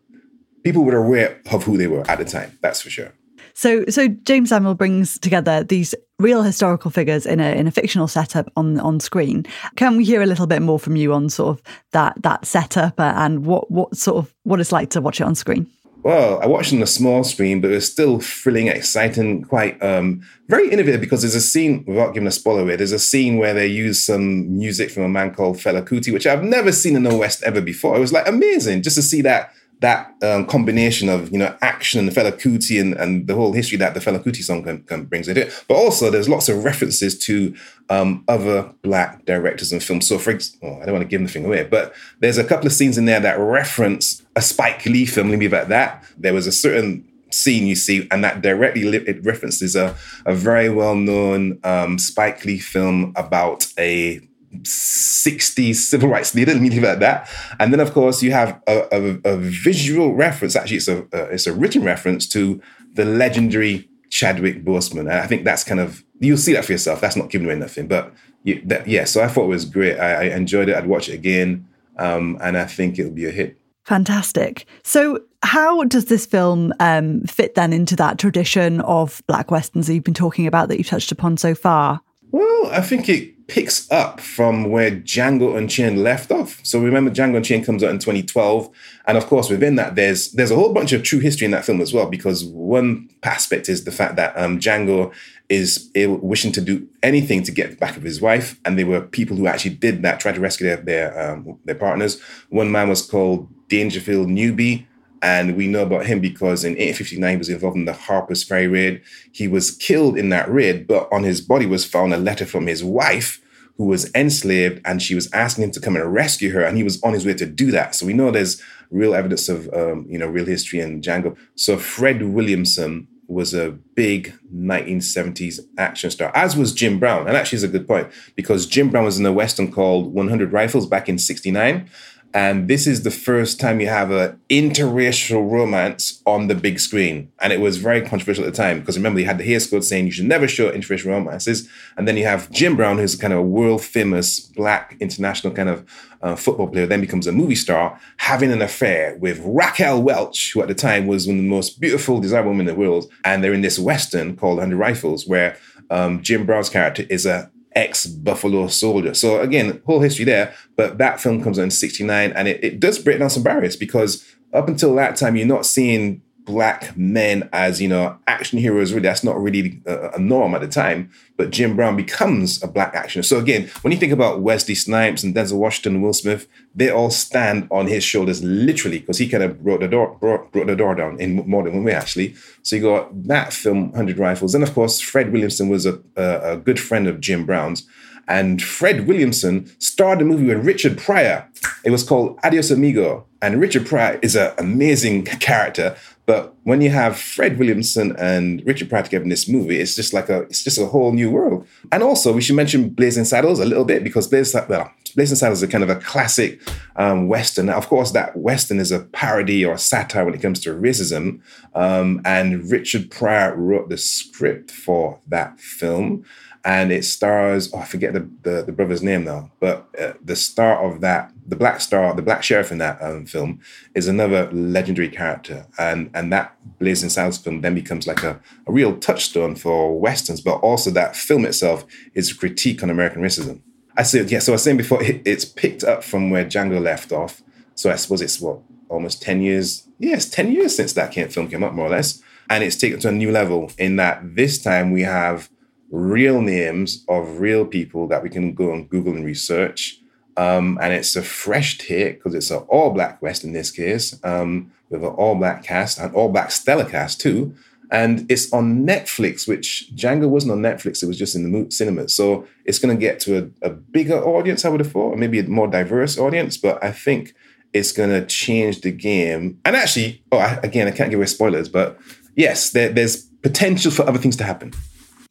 people 0.64 0.84
were 0.84 0.96
aware 0.96 1.42
of 1.52 1.64
who 1.64 1.78
they 1.78 1.88
were 1.88 2.10
at 2.10 2.20
the 2.20 2.26
time. 2.26 2.58
That's 2.62 2.82
for 2.82 2.92
sure. 2.92 3.14
So, 3.58 3.86
so 3.90 4.08
James 4.08 4.50
Samuel 4.50 4.76
brings 4.76 5.18
together 5.18 5.64
these 5.64 5.96
real 6.20 6.44
historical 6.44 6.92
figures 6.92 7.26
in 7.26 7.40
a 7.40 7.58
in 7.58 7.66
a 7.66 7.72
fictional 7.72 8.08
setup 8.08 8.52
on 8.56 8.80
on 8.80 9.00
screen. 9.00 9.48
Can 9.76 9.98
we 9.98 10.06
hear 10.06 10.22
a 10.22 10.28
little 10.28 10.46
bit 10.46 10.62
more 10.62 10.78
from 10.78 10.96
you 10.96 11.12
on 11.12 11.28
sort 11.28 11.58
of 11.58 11.64
that 11.92 12.22
that 12.22 12.46
setup 12.46 13.00
and 13.00 13.48
what 13.48 13.72
what 13.72 13.98
sort 13.98 14.18
of 14.18 14.32
what 14.44 14.60
it's 14.60 14.72
like 14.72 14.92
to 14.92 15.02
watch 15.02 15.20
it 15.20 15.24
on 15.24 15.34
screen? 15.34 15.66
Well, 16.04 16.40
I 16.40 16.46
watched 16.46 16.72
on 16.72 16.84
a 16.84 16.88
small 16.88 17.24
screen, 17.24 17.60
but 17.60 17.72
it 17.72 17.74
was 17.74 17.92
still 17.92 18.20
thrilling, 18.20 18.68
exciting, 18.68 19.44
quite 19.44 19.82
um, 19.82 20.22
very 20.48 20.70
innovative 20.70 21.02
because 21.02 21.24
there's 21.24 21.34
a 21.34 21.42
scene, 21.42 21.84
without 21.88 22.14
giving 22.14 22.28
a 22.28 22.32
spoiler 22.32 22.62
away, 22.62 22.76
there's 22.76 22.92
a 22.92 23.00
scene 23.00 23.38
where 23.38 23.56
they 23.56 23.66
use 23.66 24.06
some 24.06 24.56
music 24.56 24.92
from 24.92 25.02
a 25.02 25.10
man 25.10 25.34
called 25.34 25.58
Fela 25.58 25.82
Kuti, 25.82 26.14
which 26.14 26.28
I've 26.28 26.44
never 26.44 26.72
seen 26.72 26.96
in 26.96 27.04
the 27.04 27.18
West 27.18 27.42
ever 27.42 27.60
before. 27.60 27.98
It 27.98 28.00
was 28.00 28.14
like 28.14 28.28
amazing 28.28 28.84
just 28.84 28.98
to 28.98 29.02
see 29.02 29.22
that 29.24 29.52
that 29.80 30.12
um, 30.24 30.46
combination 30.46 31.08
of 31.08 31.32
you 31.32 31.38
know 31.38 31.56
action 31.62 32.00
and 32.00 32.08
the 32.08 32.12
Fela 32.12 32.32
Kuti 32.32 32.82
and, 32.82 32.94
and 32.96 33.28
the 33.28 33.36
whole 33.36 33.54
history 33.54 33.78
that 33.78 33.94
the 33.94 34.00
Fela 34.00 34.24
Kuti 34.24 34.42
song 34.44 34.64
can, 34.64 34.82
can 34.84 35.06
brings 35.06 35.28
into 35.28 35.48
it, 35.48 35.66
but 35.68 35.76
also 35.76 36.10
there's 36.10 36.28
lots 36.30 36.50
of 36.50 36.64
references 36.64 37.18
to 37.20 37.56
um, 37.90 38.24
other 38.28 38.74
black 38.82 39.26
directors 39.26 39.72
and 39.72 39.84
films. 39.84 40.08
So, 40.08 40.18
for 40.18 40.32
example, 40.32 40.70
oh, 40.70 40.82
I 40.82 40.86
don't 40.86 40.94
want 40.94 41.04
to 41.04 41.10
give 41.10 41.22
anything 41.22 41.46
away, 41.46 41.64
but 41.64 41.94
there's 42.20 42.38
a 42.38 42.44
couple 42.44 42.66
of 42.68 42.74
scenes 42.74 42.98
in 42.98 43.06
there 43.06 43.20
that 43.20 43.40
reference 43.40 44.24
a 44.36 44.42
Spike 44.42 44.86
Lee 44.86 45.06
film. 45.06 45.30
Let 45.30 45.40
me 45.40 45.46
about 45.46 45.70
that. 45.70 46.04
There 46.18 46.34
was 46.34 46.48
a 46.48 46.52
certain 46.52 47.08
scene 47.32 47.68
you 47.68 47.76
see, 47.76 48.08
and 48.10 48.24
that 48.24 48.42
directly 48.42 48.88
it 48.88 49.24
references 49.24 49.76
a, 49.76 49.96
a 50.26 50.34
very 50.34 50.70
well 50.70 50.96
known 50.96 51.60
um, 51.64 52.00
Spike 52.00 52.46
Lee 52.46 52.60
film 52.60 53.14
about 53.16 53.72
a 53.78 54.22
60s 54.62 55.76
civil 55.76 56.10
rights 56.10 56.34
leader. 56.34 56.54
Let 56.54 56.62
me 56.62 56.70
leave 56.70 56.84
it 56.84 56.88
at 56.88 57.00
that. 57.00 57.30
And 57.60 57.74
then, 57.74 57.80
of 57.80 57.94
course, 57.94 58.24
you 58.24 58.32
have 58.32 58.62
a, 58.68 58.88
a, 58.92 59.34
a 59.34 59.38
visual 59.38 60.14
reference. 60.14 60.56
Actually, 60.56 60.78
it's 60.78 60.88
a, 60.88 61.04
a, 61.12 61.24
it's 61.34 61.48
a 61.48 61.54
written 61.54 61.84
reference 61.84 62.28
to 62.30 62.62
the 62.94 63.06
legendary 63.06 63.90
Chadwick 64.10 64.64
Boseman. 64.64 65.02
And 65.02 65.14
I 65.14 65.28
think 65.28 65.44
that's 65.44 65.64
kind 65.64 65.80
of 65.80 66.04
you'll 66.20 66.38
see 66.38 66.54
that 66.54 66.66
for 66.66 66.72
yourself. 66.72 67.02
That's 67.02 67.16
not 67.16 67.30
giving 67.30 67.48
away 67.48 67.58
nothing. 67.58 67.88
But 67.88 68.14
you, 68.44 68.62
that, 68.66 68.88
yeah, 68.88 69.06
so 69.06 69.22
I 69.22 69.28
thought 69.28 69.46
it 69.46 69.50
was 69.50 69.66
great. 69.66 69.98
I, 69.98 70.14
I 70.14 70.36
enjoyed 70.36 70.70
it. 70.70 70.76
I'd 70.76 70.88
watch 70.88 71.10
it 71.10 71.14
again, 71.14 71.68
um, 71.98 72.38
and 72.42 72.58
I 72.58 72.66
think 72.66 72.98
it'll 72.98 73.12
be 73.12 73.26
a 73.26 73.32
hit. 73.32 73.58
Fantastic. 73.84 74.66
So, 74.84 75.22
how 75.44 75.84
does 75.86 76.06
this 76.06 76.26
film 76.26 76.74
um, 76.80 77.22
fit 77.22 77.56
then 77.56 77.72
into 77.72 77.96
that 77.98 78.18
tradition 78.18 78.82
of 78.82 79.22
black 79.28 79.52
westerns 79.52 79.88
that 79.88 79.94
you've 79.94 80.04
been 80.04 80.14
talking 80.14 80.48
about 80.48 80.68
that 80.68 80.78
you've 80.78 80.88
touched 80.88 81.12
upon 81.12 81.38
so 81.38 81.56
far? 81.56 82.02
Well, 82.32 82.68
I 82.72 82.82
think 82.82 83.08
it 83.08 83.34
picks 83.48 83.90
up 83.92 84.20
from 84.20 84.70
where 84.70 84.92
Django 84.92 85.50
and 85.50 85.68
Unchained 85.68 86.04
left 86.04 86.32
off. 86.32 86.60
So 86.64 86.80
remember, 86.80 87.10
Django 87.10 87.28
and 87.28 87.38
Unchained 87.38 87.66
comes 87.66 87.84
out 87.84 87.92
in 87.92 88.00
2012, 88.00 88.70
and 89.06 89.18
of 89.18 89.26
course, 89.28 89.50
within 89.50 89.76
that, 89.76 89.96
there's 89.96 90.32
there's 90.32 90.52
a 90.52 90.56
whole 90.56 90.74
bunch 90.74 90.92
of 90.92 91.04
true 91.04 91.20
history 91.20 91.46
in 91.46 91.52
that 91.52 91.66
film 91.66 91.82
as 91.82 91.94
well. 91.94 92.08
Because 92.10 92.44
one 92.46 93.10
aspect 93.24 93.70
is 93.70 93.86
the 93.86 93.92
fact 93.92 94.16
that 94.18 94.38
um, 94.38 94.60
Django 94.60 95.14
is 95.50 95.90
wishing 95.96 96.52
to 96.52 96.62
do 96.62 96.88
anything 97.02 97.42
to 97.44 97.52
get 97.52 97.80
back 97.80 97.96
of 97.96 98.04
his 98.04 98.22
wife, 98.22 98.60
and 98.66 98.78
there 98.78 98.86
were 98.86 99.02
people 99.02 99.38
who 99.38 99.48
actually 99.48 99.76
did 99.76 100.02
that, 100.02 100.20
tried 100.20 100.36
to 100.36 100.42
rescue 100.42 100.68
their 100.68 100.78
their, 100.78 101.32
um, 101.32 101.58
their 101.66 101.76
partners. 101.76 102.22
One 102.50 102.72
man 102.72 102.90
was 102.90 103.02
called 103.02 103.48
Dangerfield 103.70 104.28
Newby. 104.28 104.88
And 105.22 105.56
we 105.56 105.68
know 105.68 105.84
about 105.84 106.06
him 106.06 106.20
because 106.20 106.64
in 106.64 106.74
1859 106.74 107.32
he 107.32 107.38
was 107.38 107.50
involved 107.50 107.78
in 107.78 107.86
the 107.86 107.94
Harper's 107.94 108.44
Ferry 108.44 108.68
raid. 108.68 109.02
He 109.32 109.48
was 109.48 109.72
killed 109.72 110.18
in 110.18 110.30
that 110.30 110.52
raid, 110.52 110.88
but 110.88 111.08
on 111.12 111.24
his 111.24 111.42
body 111.42 111.66
was 111.66 111.86
found 111.86 112.14
a 112.14 112.18
letter 112.18 112.46
from 112.46 112.68
his 112.68 112.84
wife 112.84 113.42
who 113.78 113.86
was 113.86 114.12
enslaved 114.16 114.82
and 114.86 115.02
she 115.02 115.16
was 115.16 115.32
asking 115.34 115.66
him 115.66 115.72
to 115.72 115.80
come 115.80 115.96
and 115.96 116.14
rescue 116.14 116.52
her 116.52 116.64
and 116.64 116.78
he 116.78 116.84
was 116.84 117.02
on 117.04 117.14
his 117.14 117.26
way 117.26 117.34
to 117.36 117.46
do 117.46 117.72
that. 117.72 117.96
So 117.96 118.06
we 118.06 118.14
know 118.14 118.32
there's 118.32 118.62
real 118.90 119.14
evidence 119.14 119.50
of 119.50 119.72
um, 119.74 120.06
you 120.10 120.18
know 120.18 120.28
real 120.28 120.46
history 120.46 120.80
in 120.80 121.02
Django. 121.02 121.38
So 121.56 121.78
Fred 121.78 122.24
Williamson 122.24 123.08
was 123.28 123.54
a 123.54 123.72
big 123.94 124.34
1970s 124.56 125.60
action 125.78 126.10
star, 126.10 126.32
as 126.34 126.56
was 126.56 126.72
Jim 126.72 126.98
Brown. 126.98 127.28
And 127.28 127.36
actually, 127.36 127.58
is 127.58 127.64
a 127.64 127.68
good 127.68 127.88
point 127.88 128.08
because 128.36 128.66
Jim 128.66 128.90
Brown 128.90 129.04
was 129.04 129.20
in 129.20 129.26
a 129.26 129.34
western 129.34 129.72
called 129.72 130.14
100 130.14 130.54
Rifles 130.54 130.86
back 130.88 131.10
in 131.10 131.18
'69. 131.18 131.90
And 132.34 132.68
this 132.68 132.86
is 132.86 133.04
the 133.04 133.12
first 133.12 133.60
time 133.60 133.80
you 133.80 133.88
have 133.88 134.12
an 134.12 134.40
interracial 134.50 135.50
romance 135.50 136.22
on 136.26 136.48
the 136.48 136.56
big 136.56 136.80
screen. 136.80 137.32
And 137.40 137.54
it 137.54 137.60
was 137.60 137.78
very 137.78 138.02
controversial 138.02 138.46
at 138.46 138.52
the 138.52 138.58
time 138.58 138.80
because 138.80 138.98
remember, 138.98 139.20
you 139.20 139.26
had 139.26 139.38
the 139.38 139.44
Hays 139.44 139.68
Code 139.70 139.84
saying 139.84 140.06
you 140.06 140.12
should 140.12 140.26
never 140.26 140.48
show 140.48 140.72
interracial 140.72 141.08
romances. 141.08 141.68
And 141.96 142.08
then 142.08 142.18
you 142.18 142.26
have 142.26 142.52
Jim 142.52 142.76
Brown, 142.76 142.98
who's 142.98 143.16
kind 143.16 143.34
of 143.34 143.40
a 143.40 143.44
world 143.44 143.84
famous 143.84 144.40
black 144.40 144.98
international 145.00 145.54
kind 145.54 145.70
of 145.70 145.86
uh, 146.22 146.36
football 146.36 146.68
player, 146.68 146.86
then 146.86 147.02
becomes 147.02 147.28
a 147.28 147.32
movie 147.32 147.56
star, 147.56 148.00
having 148.18 148.52
an 148.52 148.62
affair 148.62 149.18
with 149.20 149.42
Raquel 149.44 150.02
Welch, 150.02 150.52
who 150.54 150.62
at 150.62 150.68
the 150.68 150.76
time 150.76 151.08
was 151.08 151.28
one 151.28 151.38
of 151.38 151.44
the 151.44 151.50
most 151.50 151.80
beautiful, 151.80 152.20
desirable 152.20 152.52
women 152.52 152.68
in 152.68 152.76
the 152.76 152.80
world. 152.80 153.12
And 153.24 153.44
they're 153.44 153.54
in 153.54 153.62
this 153.62 153.80
Western 153.80 154.36
called 154.36 154.58
100 154.58 154.78
Rifles, 154.78 155.28
where 155.28 155.58
um, 155.90 156.22
Jim 156.22 156.46
Brown's 156.46 156.70
character 156.70 157.06
is 157.10 157.26
a 157.26 157.50
ex 157.78 158.08
Buffalo 158.08 158.68
soldier. 158.68 159.14
So 159.14 159.40
again, 159.40 159.82
whole 159.86 160.02
history 160.02 160.26
there. 160.26 160.54
But 160.76 160.98
that 160.98 161.22
film 161.22 161.44
comes 161.44 161.60
out 161.60 161.64
in 161.64 161.72
'69, 161.72 162.32
and 162.34 162.48
it, 162.48 162.64
it 162.64 162.80
does 162.80 163.00
break 163.00 163.20
down 163.20 163.30
some 163.30 163.44
barriers 163.44 163.76
because 163.76 164.26
up 164.54 164.68
until 164.68 164.96
that 164.96 165.16
time, 165.16 165.36
you're 165.36 165.48
not 165.48 165.66
seeing 165.66 166.22
black 166.48 166.96
men 166.96 167.48
as 167.52 167.82
you 167.82 167.90
know 167.90 168.18
action 168.26 168.58
heroes 168.58 168.94
really 168.94 169.04
that's 169.04 169.24
not 169.24 169.40
really 169.40 169.82
a, 169.86 170.12
a, 170.12 170.20
norm 170.20 170.56
at 170.56 170.62
the 170.62 170.68
time 170.68 171.12
but 171.36 171.50
jim 171.50 171.76
brown 171.76 171.98
becomes 171.98 172.64
a 172.64 172.68
black 172.68 172.96
action 172.96 173.22
so 173.22 173.38
again 173.38 173.70
when 173.82 173.92
you 173.92 174.00
think 174.00 174.14
about 174.14 174.40
wesley 174.40 174.74
snipes 174.74 175.24
and 175.24 175.36
denzel 175.36 175.58
washington 175.58 176.02
will 176.02 176.14
smith 176.14 176.48
they 176.74 176.90
all 176.90 177.10
stand 177.10 177.68
on 177.70 177.86
his 177.86 178.02
shoulders 178.02 178.42
literally 178.46 179.00
because 179.00 179.18
he 179.18 179.28
kind 179.28 179.44
of 179.44 179.62
brought 179.62 179.82
the 179.82 179.90
door 179.90 180.16
brought, 180.22 180.50
brought 180.54 180.68
the 180.68 180.76
door 180.76 180.96
down 180.96 181.20
in 181.20 181.36
more 181.48 181.64
than 181.64 181.74
one 181.74 181.84
way 181.84 181.94
actually 181.94 182.34
so 182.64 182.78
you 182.78 182.82
got 182.82 183.24
that 183.28 183.52
film 183.52 183.92
100 183.92 184.18
rifles 184.18 184.56
and 184.56 184.64
of 184.64 184.74
course 184.74 185.02
fred 185.02 185.34
williamson 185.34 185.68
was 185.68 185.86
a, 185.86 186.00
a, 186.16 186.54
a 186.54 186.58
good 186.58 186.80
friend 186.80 187.08
of 187.08 187.20
jim 187.20 187.46
brown's 187.46 187.86
and 188.28 188.62
Fred 188.62 189.08
Williamson 189.08 189.72
starred 189.80 190.22
a 190.22 190.26
movie 190.26 190.48
with 190.48 190.66
Richard 190.66 190.98
Pryor. 190.98 191.48
It 191.86 191.92
was 191.92 192.04
called 192.04 192.38
Adios 192.44 192.72
Amigo. 192.72 193.26
And 193.42 193.62
Richard 193.62 193.86
Pryor 193.86 194.20
is 194.22 194.36
an 194.36 194.52
amazing 194.58 195.24
character. 195.26 195.96
But 196.28 196.54
when 196.64 196.82
you 196.82 196.90
have 196.90 197.18
Fred 197.18 197.58
Williamson 197.58 198.14
and 198.20 198.62
Richard 198.66 198.90
Pryor 198.90 199.04
together 199.04 199.24
in 199.24 199.30
this 199.30 199.48
movie, 199.48 199.80
it's 199.80 199.96
just 199.96 200.14
like 200.14 200.28
a 200.28 200.42
it's 200.42 200.62
just 200.62 200.78
a 200.78 200.86
whole 200.86 201.14
new 201.14 201.32
world. 201.32 201.66
And 201.90 202.04
also, 202.04 202.34
we 202.34 202.42
should 202.42 202.58
mention 202.58 202.90
Blazing 202.90 203.24
Saddles 203.24 203.62
a 203.62 203.66
little 203.66 203.86
bit 203.86 204.04
because 204.04 204.28
Blazing, 204.28 204.62
well, 204.68 204.92
Blazing 205.16 205.38
Saddles 205.38 205.64
is 205.64 205.70
kind 205.70 205.86
of 205.86 205.90
a 205.90 205.96
classic 205.96 206.60
um, 206.98 207.30
western. 207.30 207.68
Now, 207.68 207.78
of 207.78 207.88
course, 207.88 208.12
that 208.12 208.36
western 208.36 208.80
is 208.80 208.92
a 208.92 209.00
parody 209.00 209.64
or 209.64 209.76
a 209.76 209.80
satire 209.80 210.26
when 210.26 210.34
it 210.34 210.42
comes 210.42 210.60
to 210.60 210.72
racism. 210.72 211.40
Um, 211.74 212.22
and 212.26 212.70
Richard 212.70 213.10
Pryor 213.10 213.56
wrote 213.56 213.88
the 213.88 213.98
script 213.98 214.70
for 214.70 215.22
that 215.28 215.62
film 215.62 216.26
and 216.68 216.92
it 216.92 217.06
stars 217.06 217.74
oh, 217.74 217.80
I 217.80 217.86
forget 217.86 218.12
the, 218.12 218.30
the, 218.42 218.64
the 218.64 218.72
brother's 218.74 219.02
name 219.02 219.24
now, 219.24 219.52
but 219.62 219.88
uh, 219.98 220.14
the 220.22 220.36
star 220.36 220.84
of 220.84 221.00
that, 221.00 221.32
the 221.48 221.56
black 221.56 221.80
star, 221.80 222.14
the 222.14 222.22
black 222.22 222.44
sheriff 222.44 222.72
in 222.72 222.78
that 222.80 223.02
um, 223.02 223.26
film 223.26 223.62
is 223.96 224.08
another 224.08 224.52
legendary 224.52 225.10
character, 225.10 225.66
and 225.80 226.12
and 226.14 226.32
that 226.34 226.56
Blazing 226.80 227.10
Saddles 227.10 227.38
film 227.38 227.62
then 227.62 227.74
becomes 227.74 228.06
like 228.06 228.22
a, 228.24 228.40
a 228.68 228.72
real 228.72 228.98
touchstone 228.98 229.56
for 229.56 229.98
westerns, 229.98 230.42
but 230.42 230.58
also 230.58 230.92
that 230.92 231.16
film 231.16 231.46
itself 231.46 231.86
is 232.14 232.32
a 232.32 232.36
critique 232.36 232.84
on 232.84 232.90
American 232.90 233.22
racism. 233.22 233.62
I 233.96 234.04
said 234.04 234.30
yeah, 234.30 234.40
so 234.40 234.52
I 234.52 234.56
was 234.56 234.64
saying 234.64 234.78
before 234.78 235.02
it, 235.02 235.22
it's 235.26 235.46
picked 235.46 235.84
up 235.84 236.04
from 236.04 236.30
where 236.30 236.46
Django 236.46 236.82
left 236.82 237.12
off, 237.12 237.42
so 237.76 237.90
I 237.90 237.96
suppose 237.96 238.22
it's 238.22 238.42
what 238.42 238.60
almost 238.90 239.22
ten 239.22 239.42
years, 239.42 239.88
yes, 240.00 240.30
ten 240.30 240.52
years 240.52 240.76
since 240.76 240.94
that 240.94 241.14
film 241.32 241.48
came 241.48 241.64
up 241.64 241.74
more 241.74 241.88
or 241.88 241.92
less, 241.92 242.22
and 242.50 242.64
it's 242.64 242.76
taken 242.76 243.00
to 243.00 243.10
a 243.10 243.14
new 243.14 243.32
level 243.32 243.72
in 243.78 243.96
that 243.96 244.36
this 244.36 244.62
time 244.62 244.92
we 244.92 245.04
have 245.04 245.50
real 245.90 246.42
names 246.42 247.06
of 247.08 247.40
real 247.40 247.66
people 247.66 248.08
that 248.10 248.22
we 248.22 248.30
can 248.30 248.54
go 248.54 248.74
on 248.74 248.86
Google 248.88 249.16
and 249.16 249.26
research. 249.26 250.02
Um, 250.38 250.78
and 250.82 250.94
it's 250.94 251.16
a 251.16 251.24
fresh 251.24 251.78
take 251.80 252.20
because 252.20 252.36
it's 252.36 252.52
an 252.52 252.60
all 252.70 252.92
black 252.92 253.22
West 253.22 253.44
in 253.44 253.54
this 253.54 253.72
case, 253.72 254.20
um, 254.24 254.72
with 254.90 255.04
an 255.04 255.10
all 255.10 255.36
black 255.36 255.64
cast 255.64 256.00
and 256.00 256.14
all 256.16 256.30
black 256.30 256.52
stellar 256.52 256.86
cast 256.86 257.20
too. 257.20 257.56
And 257.90 258.30
it's 258.30 258.52
on 258.54 258.86
Netflix, 258.86 259.48
which 259.48 259.90
Django 259.96 260.30
wasn't 260.30 260.52
on 260.52 260.62
Netflix, 260.62 261.02
it 261.02 261.08
was 261.08 261.18
just 261.18 261.36
in 261.36 261.52
the 261.52 261.72
cinemas. 261.72 262.14
So 262.14 262.46
it's 262.66 262.80
going 262.80 262.96
to 262.96 263.00
get 263.00 263.20
to 263.22 263.52
a, 263.62 263.68
a 263.68 263.70
bigger 263.70 264.22
audience, 264.24 264.66
I 264.66 264.70
would 264.70 264.82
have 264.82 264.92
thought, 264.92 265.18
maybe 265.18 265.40
a 265.40 265.44
more 265.44 265.68
diverse 265.68 266.18
audience. 266.18 266.58
But 266.58 266.84
I 266.84 266.92
think 266.92 267.34
it's 267.74 267.92
going 267.92 268.10
to 268.10 268.26
change 268.26 268.82
the 268.82 268.92
game. 268.92 269.60
And 269.66 269.76
actually, 269.76 270.22
oh, 270.32 270.38
I, 270.38 270.60
again, 270.64 270.88
I 270.88 270.92
can't 270.92 271.10
give 271.10 271.20
away 271.20 271.28
spoilers, 271.28 271.70
but 271.70 271.98
yes, 272.36 272.72
there, 272.72 272.90
there's 272.90 273.24
potential 273.42 273.92
for 273.92 274.08
other 274.08 274.20
things 274.20 274.36
to 274.38 274.44
happen. 274.44 274.74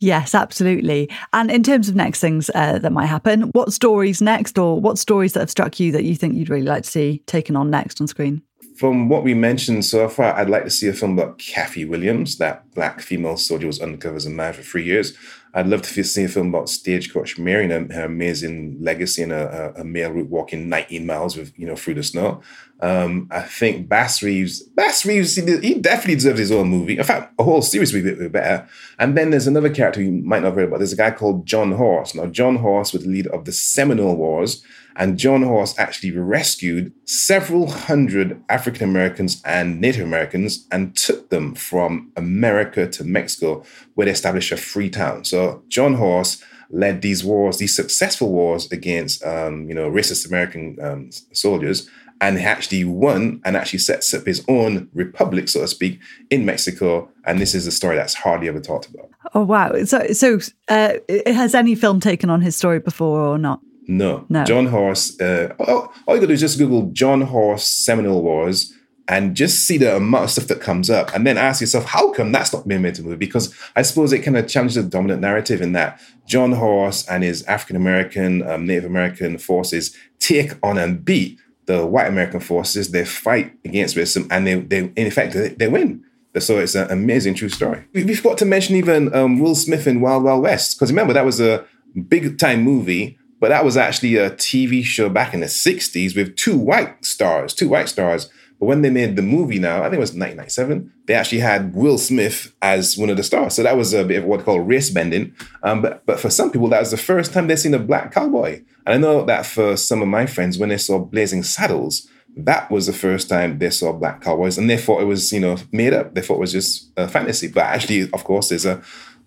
Yes, 0.00 0.34
absolutely. 0.34 1.10
And 1.32 1.50
in 1.50 1.62
terms 1.62 1.88
of 1.88 1.96
next 1.96 2.20
things 2.20 2.50
uh, 2.54 2.78
that 2.78 2.92
might 2.92 3.06
happen, 3.06 3.42
what 3.52 3.72
stories 3.72 4.20
next, 4.20 4.58
or 4.58 4.80
what 4.80 4.98
stories 4.98 5.32
that 5.32 5.40
have 5.40 5.50
struck 5.50 5.80
you 5.80 5.92
that 5.92 6.04
you 6.04 6.14
think 6.14 6.34
you'd 6.34 6.50
really 6.50 6.66
like 6.66 6.82
to 6.84 6.90
see 6.90 7.22
taken 7.26 7.56
on 7.56 7.70
next 7.70 8.00
on 8.00 8.06
screen? 8.06 8.42
From 8.76 9.08
what 9.08 9.24
we 9.24 9.32
mentioned 9.32 9.86
so 9.86 10.06
far, 10.08 10.34
I'd 10.34 10.50
like 10.50 10.64
to 10.64 10.70
see 10.70 10.86
a 10.88 10.92
film 10.92 11.18
about 11.18 11.38
Kathy 11.38 11.86
Williams, 11.86 12.36
that 12.36 12.70
black 12.74 13.00
female 13.00 13.38
soldier 13.38 13.66
was 13.66 13.80
undercover 13.80 14.16
as 14.16 14.26
a 14.26 14.30
man 14.30 14.52
for 14.52 14.62
three 14.62 14.84
years. 14.84 15.16
I'd 15.56 15.68
love 15.68 15.80
to 15.80 16.04
see 16.04 16.24
a 16.24 16.28
film 16.28 16.48
about 16.50 16.68
Stagecoach 16.68 17.38
Mary 17.38 17.64
and 17.64 17.90
her, 17.90 18.04
amazing 18.04 18.76
legacy 18.78 19.22
and 19.22 19.32
a, 19.32 19.72
a, 19.76 19.84
male 19.84 20.10
route 20.10 20.28
walking 20.28 20.68
19 20.68 21.06
miles 21.06 21.34
with 21.34 21.58
you 21.58 21.66
know 21.66 21.74
through 21.74 21.94
the 21.94 22.02
snow. 22.02 22.42
Um, 22.80 23.26
I 23.30 23.40
think 23.40 23.88
Bass 23.88 24.22
Reeves, 24.22 24.62
Bass 24.62 25.06
Reeves, 25.06 25.36
he 25.36 25.74
definitely 25.74 26.16
deserves 26.16 26.40
his 26.40 26.52
own 26.52 26.68
movie. 26.68 26.98
In 26.98 27.04
fact, 27.04 27.32
a 27.38 27.42
whole 27.42 27.62
series 27.62 27.94
would 27.94 28.04
be 28.04 28.28
better. 28.28 28.68
And 28.98 29.16
then 29.16 29.30
there's 29.30 29.46
another 29.46 29.70
character 29.70 30.02
you 30.02 30.12
might 30.12 30.42
not 30.42 30.54
have 30.54 30.68
about. 30.68 30.76
There's 30.76 30.92
a 30.92 30.96
guy 30.96 31.10
called 31.10 31.46
John 31.46 31.72
Horse. 31.72 32.14
Now, 32.14 32.26
John 32.26 32.56
Horse 32.56 32.92
was 32.92 33.04
the 33.04 33.08
leader 33.08 33.34
of 33.34 33.46
the 33.46 33.52
Seminole 33.52 34.16
Wars, 34.16 34.62
and 34.98 35.18
John 35.18 35.42
Horse 35.42 35.78
actually 35.78 36.16
rescued 36.16 36.92
several 37.04 37.70
hundred 37.70 38.42
African 38.48 38.88
Americans 38.88 39.42
and 39.44 39.80
Native 39.80 40.04
Americans 40.04 40.66
and 40.70 40.96
took 40.96 41.30
them 41.30 41.54
from 41.54 42.10
America 42.16 42.88
to 42.88 43.04
Mexico, 43.04 43.64
where 43.94 44.06
they 44.06 44.10
established 44.10 44.52
a 44.52 44.56
free 44.56 44.90
town. 44.90 45.24
So 45.24 45.62
John 45.68 45.94
Horse 45.94 46.42
led 46.70 47.02
these 47.02 47.24
wars, 47.24 47.58
these 47.58 47.76
successful 47.76 48.32
wars 48.32 48.70
against, 48.72 49.24
um, 49.24 49.68
you 49.68 49.74
know, 49.74 49.90
racist 49.90 50.26
American 50.26 50.76
um, 50.80 51.10
soldiers 51.32 51.88
and 52.20 52.38
he 52.38 52.44
actually 52.44 52.84
won 52.84 53.40
and 53.44 53.56
actually 53.56 53.78
sets 53.78 54.12
up 54.14 54.26
his 54.26 54.44
own 54.48 54.88
republic, 54.94 55.48
so 55.48 55.60
to 55.60 55.68
speak, 55.68 56.00
in 56.30 56.44
Mexico. 56.44 57.10
And 57.24 57.40
this 57.40 57.54
is 57.54 57.66
a 57.66 57.72
story 57.72 57.96
that's 57.96 58.14
hardly 58.14 58.48
ever 58.48 58.60
talked 58.60 58.88
about. 58.88 59.10
Oh 59.34 59.42
wow! 59.42 59.84
So, 59.84 60.06
so 60.12 60.38
uh, 60.68 60.94
has 61.26 61.54
any 61.54 61.74
film 61.74 62.00
taken 62.00 62.30
on 62.30 62.40
his 62.40 62.56
story 62.56 62.78
before 62.78 63.20
or 63.20 63.38
not? 63.38 63.60
No, 63.86 64.26
no. 64.28 64.44
John 64.44 64.66
Horse. 64.66 65.20
Uh, 65.20 65.54
all, 65.58 65.92
all 66.06 66.14
you 66.14 66.20
got 66.20 66.22
to 66.22 66.26
do 66.28 66.32
is 66.32 66.40
just 66.40 66.58
Google 66.58 66.90
John 66.92 67.20
Horse 67.22 67.66
Seminole 67.66 68.22
Wars 68.22 68.72
and 69.08 69.36
just 69.36 69.66
see 69.66 69.78
the 69.78 69.96
amount 69.96 70.24
of 70.24 70.30
stuff 70.30 70.48
that 70.48 70.60
comes 70.60 70.90
up, 70.90 71.14
and 71.14 71.24
then 71.24 71.38
ask 71.38 71.60
yourself, 71.60 71.84
how 71.84 72.10
come 72.10 72.32
that's 72.32 72.52
not 72.52 72.66
being 72.66 72.82
made 72.82 72.88
into 72.88 73.02
a 73.02 73.04
movie? 73.04 73.16
Because 73.16 73.54
I 73.76 73.82
suppose 73.82 74.12
it 74.12 74.22
kind 74.22 74.36
of 74.36 74.48
challenges 74.48 74.74
the 74.74 74.82
dominant 74.82 75.20
narrative 75.20 75.60
in 75.60 75.72
that 75.72 76.00
John 76.26 76.52
Horse 76.52 77.06
and 77.08 77.22
his 77.22 77.44
African 77.44 77.76
American, 77.76 78.42
um, 78.48 78.66
Native 78.66 78.84
American 78.84 79.38
forces 79.38 79.96
take 80.18 80.54
on 80.60 80.76
and 80.76 81.04
beat 81.04 81.38
the 81.66 81.86
white 81.86 82.08
American 82.08 82.40
forces, 82.40 82.90
they 82.90 83.04
fight 83.04 83.52
against 83.64 83.96
racism 83.96 84.26
and 84.30 84.46
they, 84.46 84.54
they 84.54 84.78
in 84.78 85.06
effect, 85.06 85.34
they, 85.34 85.48
they 85.48 85.68
win. 85.68 86.02
So 86.38 86.58
it's 86.58 86.74
an 86.74 86.90
amazing 86.90 87.34
true 87.34 87.48
story. 87.48 87.84
We 87.94 88.14
forgot 88.14 88.38
to 88.38 88.44
mention 88.44 88.76
even 88.76 89.14
um, 89.14 89.38
Will 89.38 89.54
Smith 89.54 89.86
in 89.86 90.00
Wild 90.00 90.24
Wild 90.24 90.42
West, 90.42 90.76
because 90.76 90.90
remember, 90.90 91.12
that 91.14 91.24
was 91.24 91.40
a 91.40 91.64
big 92.08 92.38
time 92.38 92.62
movie, 92.62 93.18
but 93.40 93.48
that 93.48 93.64
was 93.64 93.76
actually 93.76 94.16
a 94.16 94.30
TV 94.30 94.82
show 94.84 95.08
back 95.08 95.34
in 95.34 95.40
the 95.40 95.46
60s 95.46 96.16
with 96.16 96.36
two 96.36 96.56
white 96.56 97.04
stars, 97.04 97.52
two 97.54 97.68
white 97.68 97.88
stars. 97.88 98.30
But 98.58 98.66
when 98.66 98.80
they 98.80 98.88
made 98.88 99.16
the 99.16 99.22
movie 99.22 99.58
now, 99.58 99.80
I 99.80 99.84
think 99.84 99.96
it 99.96 100.00
was 100.00 100.14
1997, 100.14 100.90
they 101.06 101.14
actually 101.14 101.40
had 101.40 101.74
Will 101.74 101.98
Smith 101.98 102.54
as 102.62 102.96
one 102.96 103.10
of 103.10 103.18
the 103.18 103.22
stars. 103.22 103.54
So 103.54 103.62
that 103.62 103.76
was 103.76 103.92
a 103.92 104.04
bit 104.04 104.18
of 104.18 104.24
what 104.24 104.38
they 104.38 104.44
call 104.44 104.60
race 104.60 104.88
bending. 104.88 105.34
Um, 105.62 105.82
but, 105.82 106.06
but 106.06 106.18
for 106.18 106.30
some 106.30 106.50
people, 106.50 106.68
that 106.68 106.80
was 106.80 106.90
the 106.90 106.96
first 106.96 107.34
time 107.34 107.46
they've 107.48 107.58
seen 107.58 107.74
a 107.74 107.78
black 107.78 108.12
cowboy. 108.12 108.62
And 108.86 108.94
I 108.94 108.96
know 108.96 109.24
that 109.26 109.44
for 109.44 109.76
some 109.76 110.00
of 110.00 110.08
my 110.08 110.24
friends, 110.24 110.56
when 110.56 110.70
they 110.70 110.78
saw 110.78 110.98
Blazing 110.98 111.42
Saddles, 111.42 112.08
that 112.36 112.70
was 112.70 112.86
the 112.86 112.92
first 112.92 113.28
time 113.28 113.58
they 113.58 113.70
saw 113.70 113.92
black 113.92 114.20
cowboys, 114.20 114.58
and 114.58 114.68
they 114.68 114.76
thought 114.76 115.00
it 115.00 115.06
was, 115.06 115.32
you 115.32 115.40
know, 115.40 115.56
made 115.72 115.94
up. 115.94 116.14
They 116.14 116.20
thought 116.20 116.36
it 116.36 116.40
was 116.40 116.52
just 116.52 116.92
a 116.96 117.08
fantasy. 117.08 117.48
But 117.48 117.64
actually, 117.64 118.10
of 118.12 118.24
course, 118.24 118.50
there's 118.50 118.66
a 118.66 118.76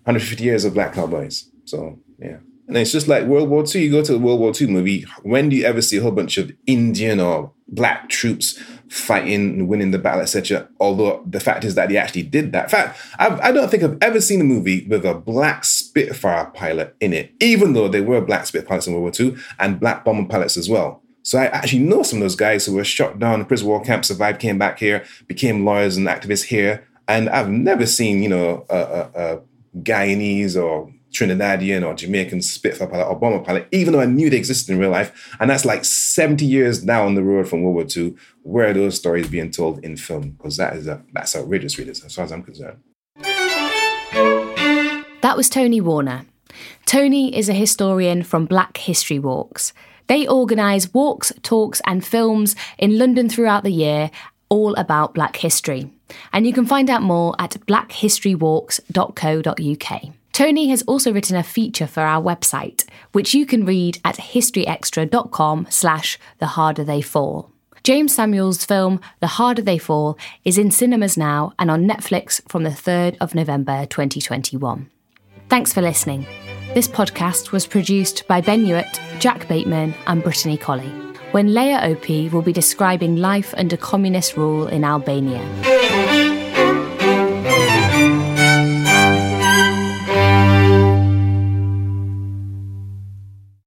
150 0.04 0.42
years 0.42 0.64
of 0.64 0.74
black 0.74 0.94
cowboys. 0.94 1.50
So 1.64 1.98
yeah. 2.18 2.38
And 2.70 2.78
it's 2.78 2.92
just 2.92 3.08
like 3.08 3.24
World 3.24 3.48
War 3.48 3.64
II. 3.66 3.82
You 3.82 3.90
go 3.90 4.02
to 4.02 4.12
the 4.12 4.18
World 4.18 4.38
War 4.38 4.52
II 4.58 4.68
movie. 4.68 5.04
When 5.22 5.48
do 5.48 5.56
you 5.56 5.64
ever 5.64 5.82
see 5.82 5.96
a 5.96 6.02
whole 6.02 6.12
bunch 6.12 6.38
of 6.38 6.52
Indian 6.68 7.18
or 7.18 7.52
black 7.66 8.08
troops 8.08 8.60
fighting 8.88 9.34
and 9.34 9.68
winning 9.68 9.90
the 9.90 9.98
battle, 9.98 10.20
etc. 10.20 10.68
Although 10.78 11.24
the 11.26 11.40
fact 11.40 11.64
is 11.64 11.74
that 11.74 11.90
he 11.90 11.98
actually 11.98 12.22
did 12.22 12.52
that. 12.52 12.64
In 12.64 12.70
fact, 12.70 12.98
I've, 13.18 13.40
I 13.40 13.52
do 13.52 13.60
not 13.60 13.70
think 13.70 13.82
I've 13.82 13.98
ever 14.00 14.20
seen 14.20 14.40
a 14.40 14.44
movie 14.44 14.86
with 14.86 15.04
a 15.04 15.14
black 15.14 15.64
Spitfire 15.64 16.46
pilot 16.54 16.94
in 17.00 17.12
it, 17.12 17.32
even 17.40 17.72
though 17.72 17.88
there 17.88 18.02
were 18.02 18.20
black 18.20 18.46
Spitfire 18.46 18.68
pilots 18.68 18.86
in 18.86 18.94
World 18.94 19.16
War 19.18 19.26
II 19.26 19.36
and 19.58 19.80
black 19.80 20.04
bomber 20.04 20.28
pilots 20.28 20.56
as 20.56 20.68
well. 20.68 21.02
So 21.22 21.38
I 21.38 21.46
actually 21.46 21.80
know 21.80 22.02
some 22.02 22.18
of 22.18 22.22
those 22.22 22.36
guys 22.36 22.66
who 22.66 22.74
were 22.74 22.84
shot 22.84 23.18
down 23.18 23.40
in 23.40 23.46
prison 23.46 23.68
war 23.68 23.82
camp, 23.82 24.04
survived, 24.04 24.40
came 24.40 24.58
back 24.58 24.78
here, 24.78 25.04
became 25.26 25.64
lawyers 25.64 25.96
and 25.96 26.06
activists 26.06 26.44
here. 26.44 26.86
And 27.06 27.28
I've 27.28 27.50
never 27.50 27.86
seen, 27.86 28.22
you 28.22 28.28
know, 28.28 28.64
a, 28.70 28.76
a, 28.76 29.10
a 29.14 29.40
Guyanese 29.82 30.60
or 30.60 30.92
Trinidadian 31.12 31.86
or 31.86 31.94
Jamaican 31.94 32.42
Spitfire 32.42 32.88
pilot 32.88 33.06
or 33.06 33.18
bomber 33.18 33.44
pilot, 33.44 33.68
even 33.72 33.92
though 33.92 34.00
I 34.00 34.06
knew 34.06 34.30
they 34.30 34.36
existed 34.36 34.72
in 34.72 34.78
real 34.78 34.90
life. 34.90 35.36
And 35.40 35.50
that's 35.50 35.64
like 35.64 35.84
70 35.84 36.44
years 36.44 36.82
down 36.82 37.14
the 37.14 37.22
road 37.22 37.48
from 37.48 37.62
World 37.62 37.74
War 37.74 37.86
II. 37.94 38.14
Where 38.42 38.70
are 38.70 38.74
those 38.74 38.96
stories 38.96 39.28
being 39.28 39.50
told 39.50 39.84
in 39.84 39.96
film? 39.96 40.30
Because 40.30 40.56
that 40.56 40.76
is 40.76 40.86
a, 40.86 41.02
that's 41.12 41.34
outrageous, 41.34 41.78
readers, 41.78 42.04
as 42.04 42.14
far 42.14 42.24
as 42.24 42.32
I'm 42.32 42.42
concerned. 42.42 42.78
That 45.22 45.36
was 45.36 45.50
Tony 45.50 45.80
Warner. 45.80 46.26
Tony 46.86 47.36
is 47.36 47.48
a 47.48 47.54
historian 47.54 48.22
from 48.22 48.46
Black 48.46 48.76
History 48.78 49.18
Walks. 49.18 49.72
They 50.06 50.26
organise 50.26 50.92
walks, 50.92 51.32
talks, 51.42 51.80
and 51.86 52.04
films 52.04 52.56
in 52.78 52.98
London 52.98 53.28
throughout 53.28 53.62
the 53.62 53.70
year, 53.70 54.10
all 54.48 54.74
about 54.74 55.14
Black 55.14 55.36
history. 55.36 55.88
And 56.32 56.44
you 56.46 56.52
can 56.52 56.66
find 56.66 56.90
out 56.90 57.02
more 57.02 57.36
at 57.38 57.52
blackhistorywalks.co.uk. 57.66 60.14
Tony 60.32 60.68
has 60.68 60.82
also 60.82 61.12
written 61.12 61.36
a 61.36 61.42
feature 61.42 61.86
for 61.86 62.02
our 62.02 62.22
website, 62.22 62.84
which 63.12 63.34
you 63.34 63.44
can 63.44 63.64
read 63.64 64.00
at 64.04 64.16
historyextra.com 64.16 65.66
slash 65.70 66.18
the 66.38 66.46
harder 66.46 66.84
they 66.84 67.02
fall. 67.02 67.50
James 67.82 68.14
Samuel's 68.14 68.64
film 68.64 69.00
The 69.20 69.26
Harder 69.26 69.62
They 69.62 69.78
Fall 69.78 70.18
is 70.44 70.58
in 70.58 70.70
cinemas 70.70 71.16
now 71.16 71.52
and 71.58 71.70
on 71.70 71.88
Netflix 71.88 72.40
from 72.48 72.62
the 72.62 72.70
3rd 72.70 73.16
of 73.20 73.34
November 73.34 73.86
2021. 73.86 74.90
Thanks 75.48 75.72
for 75.72 75.80
listening. 75.80 76.26
This 76.74 76.86
podcast 76.86 77.52
was 77.52 77.66
produced 77.66 78.28
by 78.28 78.42
Ben 78.42 78.64
Hewitt, 78.64 79.00
Jack 79.18 79.48
Bateman, 79.48 79.94
and 80.06 80.22
Brittany 80.22 80.56
Colley. 80.58 80.90
When 81.32 81.54
Lea 81.54 81.74
Ypi 81.92 82.28
will 82.28 82.42
be 82.42 82.52
describing 82.52 83.16
life 83.16 83.54
under 83.56 83.76
communist 83.76 84.36
rule 84.36 84.66
in 84.66 84.84
Albania. 84.84 85.40